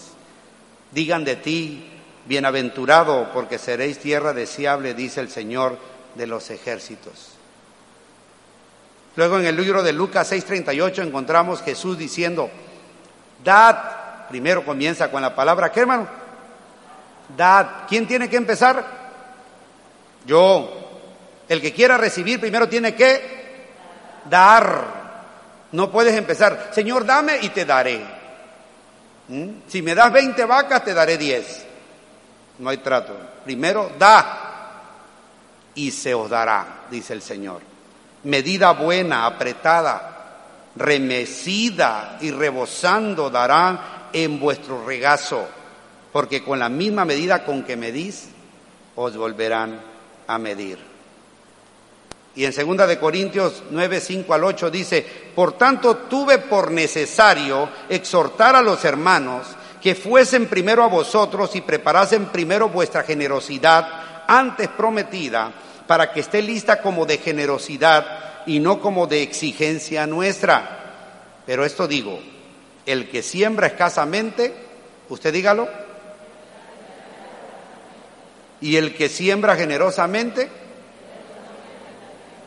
digan 0.92 1.24
de 1.24 1.36
ti, 1.36 1.90
bienaventurado, 2.26 3.30
porque 3.32 3.58
seréis 3.58 3.98
tierra 3.98 4.32
deseable, 4.32 4.94
dice 4.94 5.20
el 5.20 5.30
Señor 5.30 5.78
de 6.14 6.26
los 6.26 6.50
ejércitos. 6.50 7.36
Luego 9.16 9.38
en 9.38 9.46
el 9.46 9.56
libro 9.56 9.82
de 9.82 9.92
Lucas 9.92 10.30
6:38 10.30 11.02
encontramos 11.02 11.62
Jesús 11.62 11.96
diciendo, 11.96 12.50
dad, 13.42 14.28
primero 14.28 14.64
comienza 14.64 15.10
con 15.10 15.22
la 15.22 15.34
palabra, 15.34 15.72
¿qué 15.72 15.80
hermano? 15.80 16.06
Dad. 17.36 17.86
¿Quién 17.88 18.06
tiene 18.06 18.28
que 18.28 18.36
empezar? 18.36 18.84
Yo. 20.26 20.82
El 21.48 21.60
que 21.60 21.72
quiera 21.72 21.96
recibir 21.96 22.40
primero 22.40 22.68
tiene 22.68 22.94
que 22.94 23.66
dar. 24.28 25.06
No 25.72 25.90
puedes 25.90 26.14
empezar, 26.14 26.70
Señor, 26.72 27.04
dame 27.04 27.38
y 27.40 27.48
te 27.48 27.64
daré. 27.64 28.04
¿Mm? 29.28 29.48
Si 29.66 29.82
me 29.82 29.94
das 29.94 30.12
20 30.12 30.44
vacas, 30.44 30.84
te 30.84 30.94
daré 30.94 31.16
10. 31.16 31.66
No 32.58 32.70
hay 32.70 32.78
trato. 32.78 33.16
Primero, 33.44 33.92
da 33.98 34.42
y 35.74 35.90
se 35.90 36.14
os 36.14 36.28
dará, 36.30 36.84
dice 36.90 37.12
el 37.12 37.22
Señor. 37.22 37.75
Medida 38.26 38.72
buena, 38.72 39.26
apretada, 39.26 40.70
remecida 40.76 42.18
y 42.20 42.30
rebosando 42.30 43.30
darán 43.30 43.80
en 44.12 44.38
vuestro 44.38 44.84
regazo 44.84 45.46
porque 46.16 46.42
con 46.42 46.58
la 46.58 46.70
misma 46.70 47.04
medida 47.04 47.44
con 47.44 47.62
que 47.62 47.76
medís, 47.76 48.28
os 48.94 49.14
volverán 49.18 49.78
a 50.26 50.38
medir. 50.38 50.78
Y 52.34 52.46
en 52.46 52.54
segunda 52.54 52.86
de 52.86 52.98
Corintios 52.98 53.64
9, 53.68 54.00
5 54.00 54.32
al 54.32 54.44
8 54.44 54.70
dice, 54.70 55.06
por 55.34 55.58
tanto 55.58 55.94
tuve 56.08 56.38
por 56.38 56.70
necesario 56.70 57.68
exhortar 57.90 58.56
a 58.56 58.62
los 58.62 58.82
hermanos 58.86 59.46
que 59.82 59.94
fuesen 59.94 60.46
primero 60.46 60.82
a 60.82 60.88
vosotros 60.88 61.54
y 61.54 61.60
preparasen 61.60 62.26
primero 62.28 62.70
vuestra 62.70 63.02
generosidad 63.02 64.24
antes 64.26 64.68
prometida, 64.68 65.52
para 65.86 66.12
que 66.12 66.20
esté 66.20 66.42
lista 66.42 66.80
como 66.80 67.06
de 67.06 67.18
generosidad 67.18 68.44
y 68.46 68.60
no 68.60 68.80
como 68.80 69.06
de 69.06 69.22
exigencia 69.22 70.06
nuestra. 70.06 71.42
Pero 71.46 71.64
esto 71.64 71.86
digo, 71.86 72.18
el 72.86 73.08
que 73.08 73.22
siembra 73.22 73.68
escasamente, 73.68 74.54
usted 75.08 75.32
dígalo, 75.32 75.68
y 78.60 78.76
el 78.76 78.94
que 78.94 79.08
siembra 79.08 79.56
generosamente, 79.56 80.48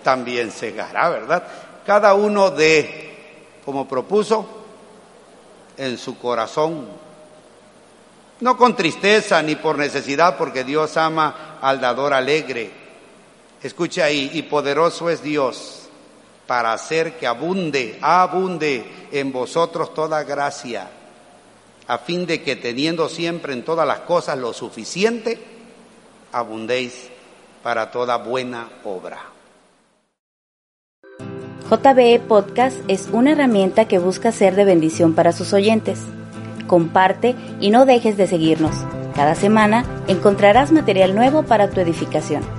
también 0.04 0.52
segará, 0.52 1.10
¿verdad? 1.10 1.44
Cada 1.86 2.14
uno 2.14 2.52
de, 2.52 3.58
como 3.66 3.88
propuso, 3.88 4.60
en 5.78 5.98
su 5.98 6.18
corazón, 6.18 6.88
no 8.42 8.58
con 8.58 8.76
tristeza 8.76 9.42
ni 9.42 9.56
por 9.56 9.78
necesidad, 9.78 10.38
porque 10.38 10.64
Dios 10.64 10.98
ama 10.98 11.58
al 11.62 11.80
dador 11.80 12.14
alegre. 12.14 12.72
Escuche 13.62 14.02
ahí, 14.02 14.32
y 14.34 14.44
poderoso 14.44 15.10
es 15.10 15.22
Dios 15.22 15.90
para 16.48 16.74
hacer 16.74 17.18
que 17.18 17.28
abunde, 17.28 18.00
abunde 18.02 18.84
en 19.12 19.32
vosotros 19.32 19.94
toda 19.94 20.24
gracia, 20.24 20.90
a 21.88 21.98
fin 22.00 22.26
de 22.26 22.42
que 22.42 22.56
teniendo 22.56 23.08
siempre 23.10 23.54
en 23.54 23.64
todas 23.64 23.86
las 23.86 24.00
cosas 24.00 24.38
lo 24.38 24.54
suficiente, 24.54 25.38
abundéis 26.32 27.10
para 27.62 27.92
toda 27.92 28.18
buena 28.18 28.70
obra. 28.84 29.20
JBE 31.70 32.20
Podcast 32.28 32.78
es 32.88 33.10
una 33.12 33.34
herramienta 33.34 33.88
que 33.88 34.00
busca 34.00 34.32
ser 34.32 34.56
de 34.56 34.66
bendición 34.66 35.14
para 35.14 35.34
sus 35.34 35.54
oyentes. 35.54 36.00
Comparte 36.66 37.36
y 37.60 37.70
no 37.70 37.86
dejes 37.86 38.18
de 38.18 38.26
seguirnos. 38.26 38.76
Cada 39.14 39.36
semana 39.36 39.86
encontrarás 40.08 40.72
material 40.72 41.14
nuevo 41.14 41.44
para 41.44 41.70
tu 41.70 41.80
edificación. 41.80 42.59